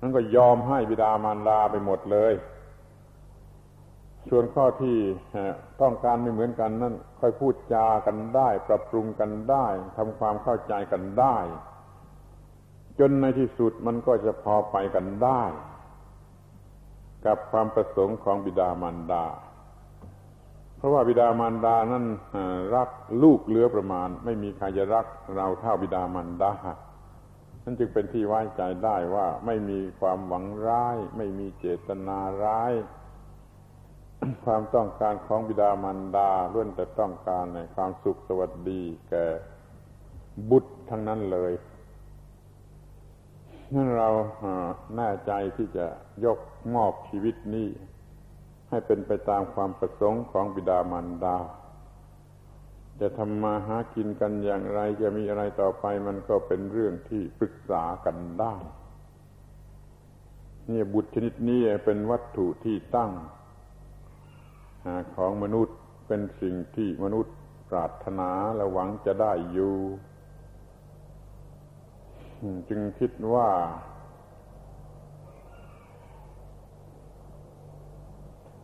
[0.00, 2.34] นั่นก็ยอมให้บิดามารดาไปหมดเลย
[4.28, 4.98] ส่วนข้อที่
[5.80, 11.36] ต้องการไม่เหมือนกันนั่นค่อยพูดจากันได้ ปรับปรุงกันได้ทำความเข้าใจกันได้
[12.98, 15.42] จนในที่สุดมันก็จะพอไปกันได้
[17.26, 19.24] กับความประสงค์ของบิดามารดา
[20.78, 22.04] เพราะว่าบิดามารดานั้น
[22.74, 22.90] รัก
[23.22, 25.06] ลูกเหลือประมาณ ไม่มีใครจะรัก
[25.36, 26.52] เราเท่าบิดามารดา
[27.64, 32.72] นั่นจึงเป็นที่ไว้ใจได้ว่าไม่มีความหวังร้าย ไม่มีเจตนาร้าย
[34.44, 39.26] ความต้องการของบิดามารดาล้วนแต่ต้องการในความสุขสวัสดีแก่
[40.50, 41.52] บุตรทั้งนั้นเลย
[43.74, 44.08] นั่นเรา
[44.96, 45.86] แน่ใจที่จะ
[46.24, 46.38] ยก
[46.74, 47.68] มอบชีวิตนี้
[48.68, 51.36] ให้เป็นไปตามความประสงค์ของบิดามารดา
[53.00, 58.54] จะทำมาหากินกันอย่างไรจะมีอะไรต่อไปมันก็เป็นเรื่องที่ปรึกษากันได้
[60.70, 63.12] นี่บุตรชนิดนี้เป็นวัตถุที่ตั้ง
[65.16, 67.34] ของมนุษย์เป็นสิ่งที่มนุษย์
[67.70, 69.76] ปรารถนาและหวังจะได้อยู่
[72.68, 73.48] จึงคิดว่า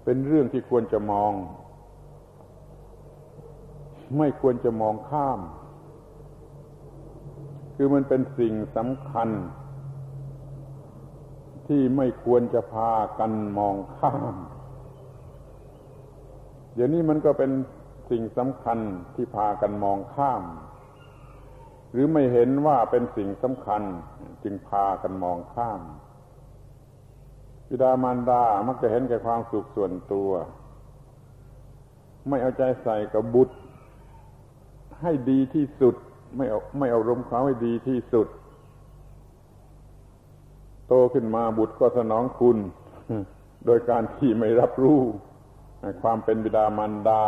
[0.05, 1.33] เป็นเรื่องที่ควรจะมอง
[4.19, 5.41] ไม่ควรจะมองข้าม
[7.75, 9.29] คือมันเป็นสิ่งสำคัญ
[11.67, 14.35] ที่ไม่ควรจะพากันมองข้าม
[16.75, 17.51] เดี๋ยวนี้มันก็เป็น
[18.11, 18.79] สิ่งสำคัญ
[19.15, 20.43] ที่พากันมองข้าม
[21.93, 23.83] หรือไม่เห็นว่าเป็นสิ่งสำคัญ
[24.43, 25.81] จึงพากันมองข้าม
[27.75, 30.31] บิดามารดา มักจะเห็นแก่ความสุขส่วนตัว
[32.29, 33.55] ไม่เอาใจใส่กับบุตร
[35.01, 35.95] ให้ดีที่สุด
[36.37, 38.29] ไม่เอาไม่เอารมเขาให้ดีที่สุด
[40.89, 42.59] โตขึ้นมาบุตรก็สนองคุณ
[43.67, 45.01] โดยการที่ไม่รับรู้
[46.03, 47.23] ความเป็นบิดามารดา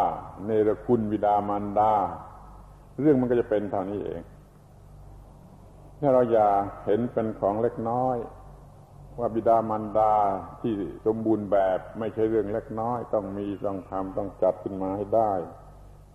[0.45, 1.93] เนรคุณบิดามารดา
[3.01, 4.21] เรื่องมันก็จะเป็นเท่านี้เอง
[6.01, 6.49] ถ้าเราอย่า
[6.85, 8.17] เห็นเป็นของเล็กน้อย
[9.19, 10.13] ว่าบิดามารดา
[10.63, 10.75] ที่
[11.07, 15.33] สมบูรณ์แบบไม่ใช่เรื่องเล็กน้อย ต้องมีต้องทำต้องจัดขึ้นมาให้ได้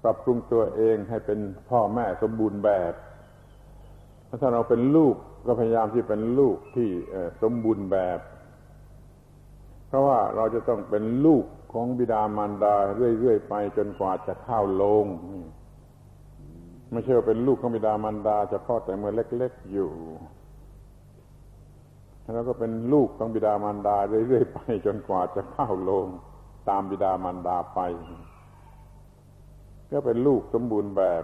[0.04, 1.40] ปรับปรุงตัวเองให้เป็น
[1.70, 2.94] พ่อแม่สมบูรณ์แบบ
[4.42, 6.90] ถ้าเราเป็นลูกก็พยายามที่เป็นลูกที่
[7.42, 8.20] สมบูรณ์แบบ
[9.88, 15.06] เพราะว่าเราจะต้องเป็นลูกของบิดามารดาเรื่อยๆไปจนกว่าจะเข้าลง
[16.92, 19.92] ไม่ใช่ว่าเป็นลูกของบิดามารดาเฉพาะแต่เมื่อเล็ก ๆอยู่
[22.34, 23.98] แล้วก็เป็นลูกของบิดามารดา
[24.28, 26.08] เรื่อยๆไป จนกว่าจะเข้าลง
[26.70, 27.80] ตามบิดามารดาไป
[29.92, 31.24] ก็เป็นลูกสมบูรณ์แบบ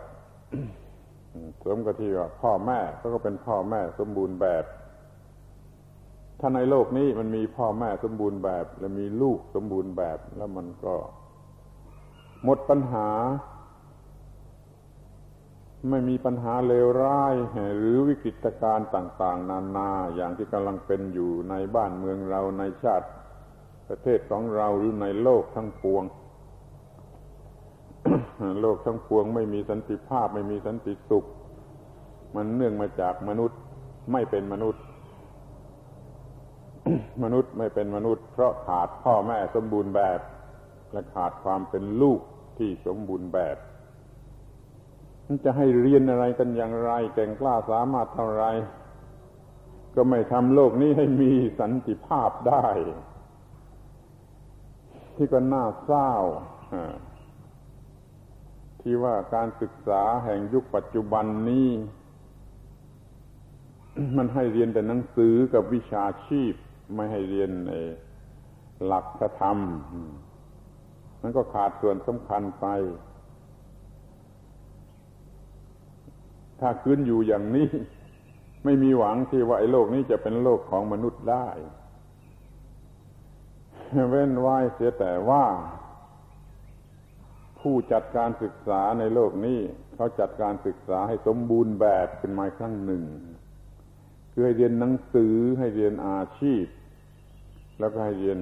[1.66, 2.80] สมกับที่ว่าพ่อแม่
[3.14, 4.64] ก็เป็นพ่อแม่สมบูรณ์แบบ
[6.40, 10.94] ถ้าในโลกนี้มันมีพ่อแม่สมบูรณ์แบบ และมีลูกสมบูรณ์แบบ แล้วมันก็
[12.44, 13.08] หมดปัญหา
[15.90, 17.34] ไม่มีปัญหาเลวร้าย
[17.78, 23.08] หรือวิกฤตการณ์ต่าง ๆ นานาอย่างที่กำลังเป็นอยู่ในบ้านเมืองเราในชาติ
[23.88, 26.04] ประเทศของเราหรือในโลกทั้งปวง
[28.62, 31.26] โลกทั้งปวงไม่มีสันติภาพไม่มีสันติสุข
[32.36, 33.60] มันเนื่องมาจากมนุษย์
[34.12, 34.84] ไม่เป็นมนุษย์
[37.24, 40.20] มนุษย์ไม่เป็นมนุษย์ เพราะขาดพ่อแม่สมบูรณ์แบบ
[40.92, 42.20] และขาดความเป็นลูก
[42.58, 43.58] ที่สมบูรณ์แบบ
[45.30, 48.46] มันจะให้เรียนอะไรกันอย่างไรเก่งกล้าสามารถเท่าไร
[49.96, 52.68] ก็ไม่ทำโลกนี้ให้มีสันติภาพได้
[55.16, 56.12] ที่ก็น่าเศร้า
[58.82, 61.70] ที่ว่าการศึกษาแห่งยุคปัจจุบันนี้
[64.18, 66.54] มันให้เรียนแต่หนังสือกับวิชาชีพ
[66.96, 67.72] ไม่ให้เรียนใน
[68.86, 69.06] หลัก
[69.40, 69.58] ธรรม
[71.22, 72.66] มันก็ขาดส่วนสำคัญไป
[76.60, 77.68] ถ้าคืนอยู่อย่างนี้
[78.64, 81.48] ไม่มีหวังที่ว่าไอ้โลกนี้จะเป็นโลกของมนุษย์ได้
[84.10, 85.46] เว้นไว้เสียแต่ว่า
[87.60, 89.60] ผู้จัดการศึกษาในโลกนี้
[89.96, 93.04] เขาจัดการศึกษาให้สมบูรณ์แบบขึ้นมาครั้งหนึ่ง
[94.32, 96.66] คือให้เรียนหนังสือให้เรียนอาชีพ
[97.80, 98.40] แล้วก็ให้เรียน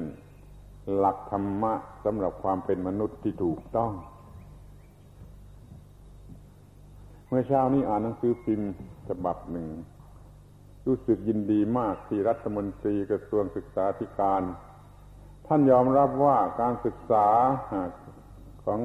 [0.95, 1.73] หลักธรรมะ
[2.05, 3.91] สำหรับความเป็นมนุษย์ที่ถูกต้อง
[7.24, 8.71] เมื่อเช้านี้อ่านหนังสือพิมพ์
[9.09, 9.67] ฉบับหนึ่ง
[10.87, 14.41] รู้สึกยินดีมากที่รัฐมนตรีกระทรวงศึกษาธิการ
[15.47, 17.27] ท่านยอมรับว่าการศึกษา
[18.65, 18.79] ของ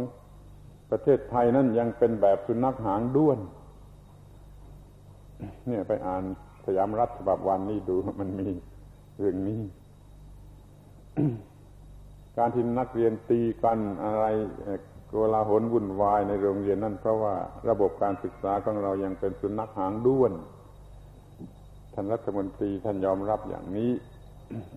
[0.91, 3.39] ประเทศไทยนั้นยังเป็นแบบสุนัขหางด้วน
[5.67, 6.25] เนี่ยไปอ่าน
[6.67, 8.51] สยามรัฐฉบับวันนี้ดูมันมี
[9.19, 9.63] เรื่องนี้
[12.39, 14.25] การที่นักเรียนตีกันอะไร
[15.13, 17.35] กลาหลวุ่นวายในโรงเรียนนั่นเพราะว่า
[17.69, 20.33] ระบบการศึกษาของเรายังเป็นสุนัขหางด้วน
[21.95, 23.91] ท่านรัฐมนตรีท่านยอมรับอย่างนี้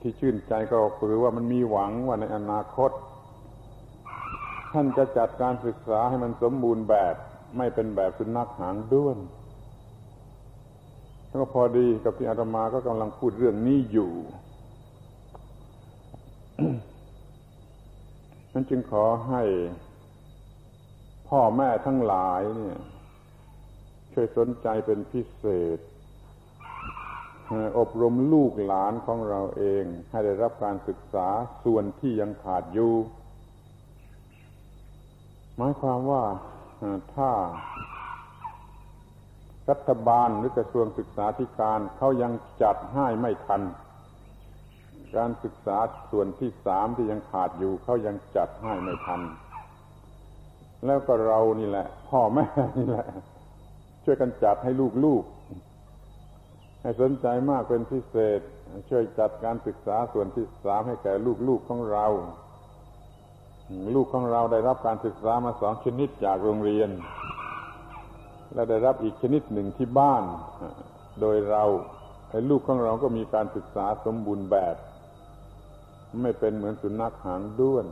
[0.01, 2.91] ที่ชื่นใจก็คือว่ามันมีหวังว่าในอนาคต
[4.73, 7.15] ท่านจะจัดการศึกษาให้มันสมบูรณ์แบบ
[7.57, 9.17] ไม่เป็นแบบสุนัขหางด้วน
[11.27, 14.11] แล้วก็พอดีกับที่อาตมาก็กำลังพูดเรื่องนี้อยู่
[18.53, 19.41] นั้นจึงขอให้
[21.37, 22.77] พ่อแม่ทั้งหลายเนี่ย
[24.13, 25.45] ช่วยสนใจเป็นพิเศ
[25.77, 25.79] ษ
[27.77, 31.27] อบรมลูกหลานของเราเอง ให้ได้รับการศึกษา
[31.63, 32.93] ส่วนที่ยังขาดอยู่
[35.57, 36.23] หมายความว่า
[37.15, 37.31] ถ้า
[39.69, 43.61] รัฐบาลหรือกระทรวงศึกษาธิการเขายังจัดให้ไม่ทัน
[45.15, 45.77] การศึกษา
[46.11, 49.23] ส่วนที่สามที่ยังขาดอยู่เขายังจัดให้ไม่ทัน
[50.85, 52.45] แล้วก็เรานี่แหละ พ่อแม่
[52.77, 53.05] นี่แหละ
[54.03, 54.71] ช่วยกันจัดให้
[55.05, 58.39] ลูกๆให้สนใจมากเป็นพิเศษ
[58.89, 61.13] ช่วยจัดการศึกษาส่วนที่สามให้แก่
[61.47, 62.05] ลูกๆของเรา
[63.95, 66.89] ลูกของเราได้รับการศึกษามาสองชนิดจากโรงเรียน
[68.53, 70.23] และได้รับอีกชนิดหนึ่งที่บ้าน
[71.21, 71.63] โดยเรา
[72.29, 74.75] ไอ้ลูกของเราก็มีการศึกษาสมบูรณ์แบบ
[76.21, 77.85] ไม่เป็นเหมือนสุนัขหางด้วน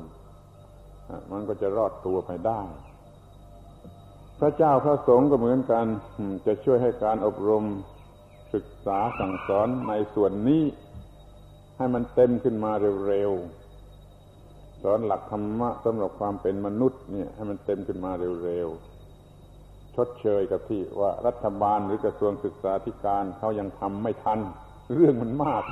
[1.32, 2.62] มันก็จะรอดตัวไปได้
[4.40, 5.86] พระเจ้าพระสงฆ์ก็เหมือนกัน
[6.46, 7.64] จะช่วยให้การอบรม
[8.54, 10.64] ศึกษาสั่งสอนในส่วนนี้
[11.78, 12.72] ให้มันเต็มขึ้นมา
[13.08, 18.12] เร็วๆสอนหลักธรรมะสำหรับความเป็นมนุษย์เนี่ย ให้มันเต็มขึ้นมา
[18.46, 24.40] เร็วๆชดเชยกับที่ว่ารัฐบาลหรือกระทรวงศึกษาธิการเขายังทำไม่ทัน
[24.94, 25.64] เรื่องมันมาก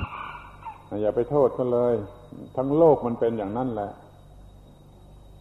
[1.02, 1.94] อย่าไปโทษเขาเลย
[2.56, 3.90] ทั้งโลกมันเป็นอย่างนั้นแหละ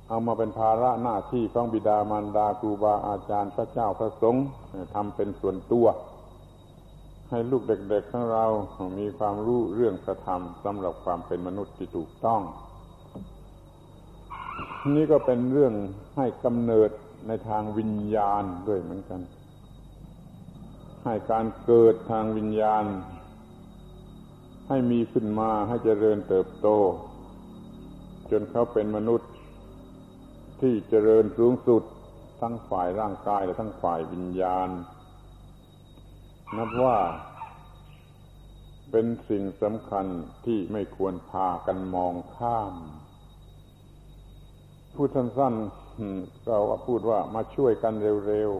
[0.10, 4.46] เอามาเป็นภาระหน้าที่ของบิดามารดาครูบาอาจารย์พระเจ้าพระสงฆ์
[4.94, 5.88] ทำเป็นส่วนตัว
[7.30, 8.46] ให้ลูกเด็กๆของเรา
[9.00, 12.42] มีความรู้เรื่องพระธรรมสำหรับความเป็นมนุษย์ที่ถูกต้อง
[14.96, 15.74] นี่ก็เป็นเรื่อง
[16.18, 16.90] ให้กำเนิด
[17.28, 19.22] ในทางวิญญาณด้วยเหมือนกัน
[21.06, 22.86] ให้การเกิดทางวิญญาณ
[24.68, 26.68] ให้มีขึ้นมาให้เจริญเติบโต
[28.32, 29.29] จนเขาเป็นมนุษย์
[30.62, 31.84] ที่เจริญสูงสุด
[32.42, 34.70] ทั้งฝ่ายร่างกายและทั้งฝ่ายวิญญาณ
[36.58, 36.98] นับว่า
[38.92, 40.06] เป็นสิ่งสำคัญ
[40.46, 42.74] ที่ไม่ควรพากันมองข้าม
[44.96, 45.56] พูดสั้น
[46.48, 47.94] ก็ว่าพูดว่ามาช่วยกัน
[48.28, 48.52] เร็ว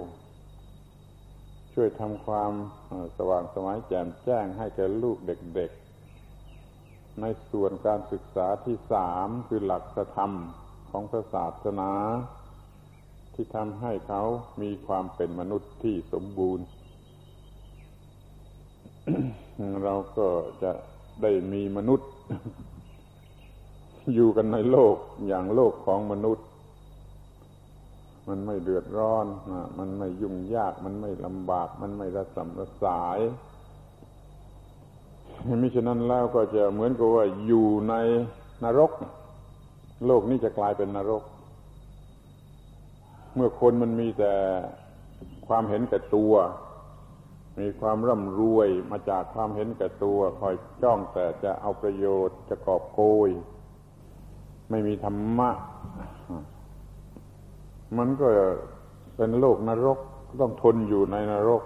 [0.88, 2.52] ๆ ช่วยทำความ
[3.18, 9.84] สว่างสมัยแจ่มแจ้งให้แก่ลูกเด็กๆในส่วนการศึกษาที่สามคือหลัก
[10.16, 10.34] ธรรม
[10.92, 11.92] ของพระศาสนา
[13.34, 14.22] ที่ทำให้เขา
[14.62, 16.66] มีความเป็นมนุษย์ที่สมบูรณ์
[19.84, 20.28] เราก็
[20.64, 20.72] จะ
[21.22, 22.10] ได้มีมนุษย์
[24.14, 24.96] อยู่กันในโลก
[25.28, 26.46] อย่างโลกของมนุษย์
[28.28, 29.26] มันไม่เดือดร้อน
[29.78, 33.20] มันไม่ยุ่งยาก มันไม่ลำบาก มันไม่ระสำระสาย
[35.62, 37.94] มิฉะนั้นแล้วก็จะเหมือนกับว่าอยู่ใน
[38.64, 38.92] นรก
[40.06, 41.24] โลกนี้จะกลายเป็นนรก
[43.36, 44.34] เมื่อคนมันมีแต่
[45.48, 46.34] ความเห็นแก่ตัว
[47.60, 53.30] มีความร่ำรวยมาจากความเห็นแก่ตัว คอยจ้องแต่จะเอาประโยชน์จะกอบโกย
[54.70, 55.50] ไม่มีธรรมะ
[57.98, 58.28] มันก็
[59.16, 60.00] เป็นโลกนรก
[60.42, 61.64] ต้องทนอยู่ในนรก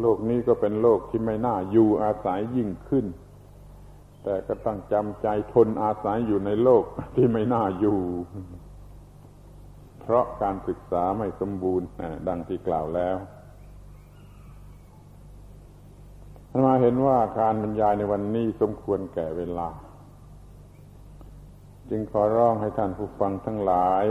[0.00, 3.04] โลกนี้ก็เป็นโลกที่ไม่น่าอยู่อาศัยยิ่งขึ้น
[4.24, 6.84] แต่ก็ต้องจำใจทนอาศัยอยู่ในโลก
[7.16, 8.00] ที่ไม่น่าอยู่
[10.00, 11.86] เพราะการศึกษาไม่สมบูรณ์
[12.28, 13.16] ดังที่กล่าวแล้ว
[16.66, 19.68] มาเห็นว่าการบรรยายในวันนี้สมควรแก่เวลา
[21.90, 24.04] จึงขอร้องให้ท่านผู้ฟังทั้งหลาย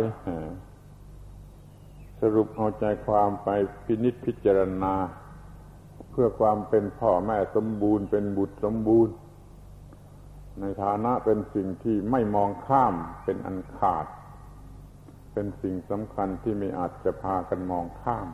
[2.21, 3.49] สรุปเอาใจความไป
[3.85, 4.93] พินิจพิจารณา
[6.11, 9.13] เพื่อความเป็นพ่อแม่สมบูรณ์เป็นบุตรสมบูรณ์
[10.61, 12.93] ในฐานะเป็นสิ่งที่ไม่มองข้าม
[13.23, 14.05] เป็นอันขาด
[15.33, 18.27] เป็นสิ่งสำคัญที่ไม่อาจจะพากันมองข้าม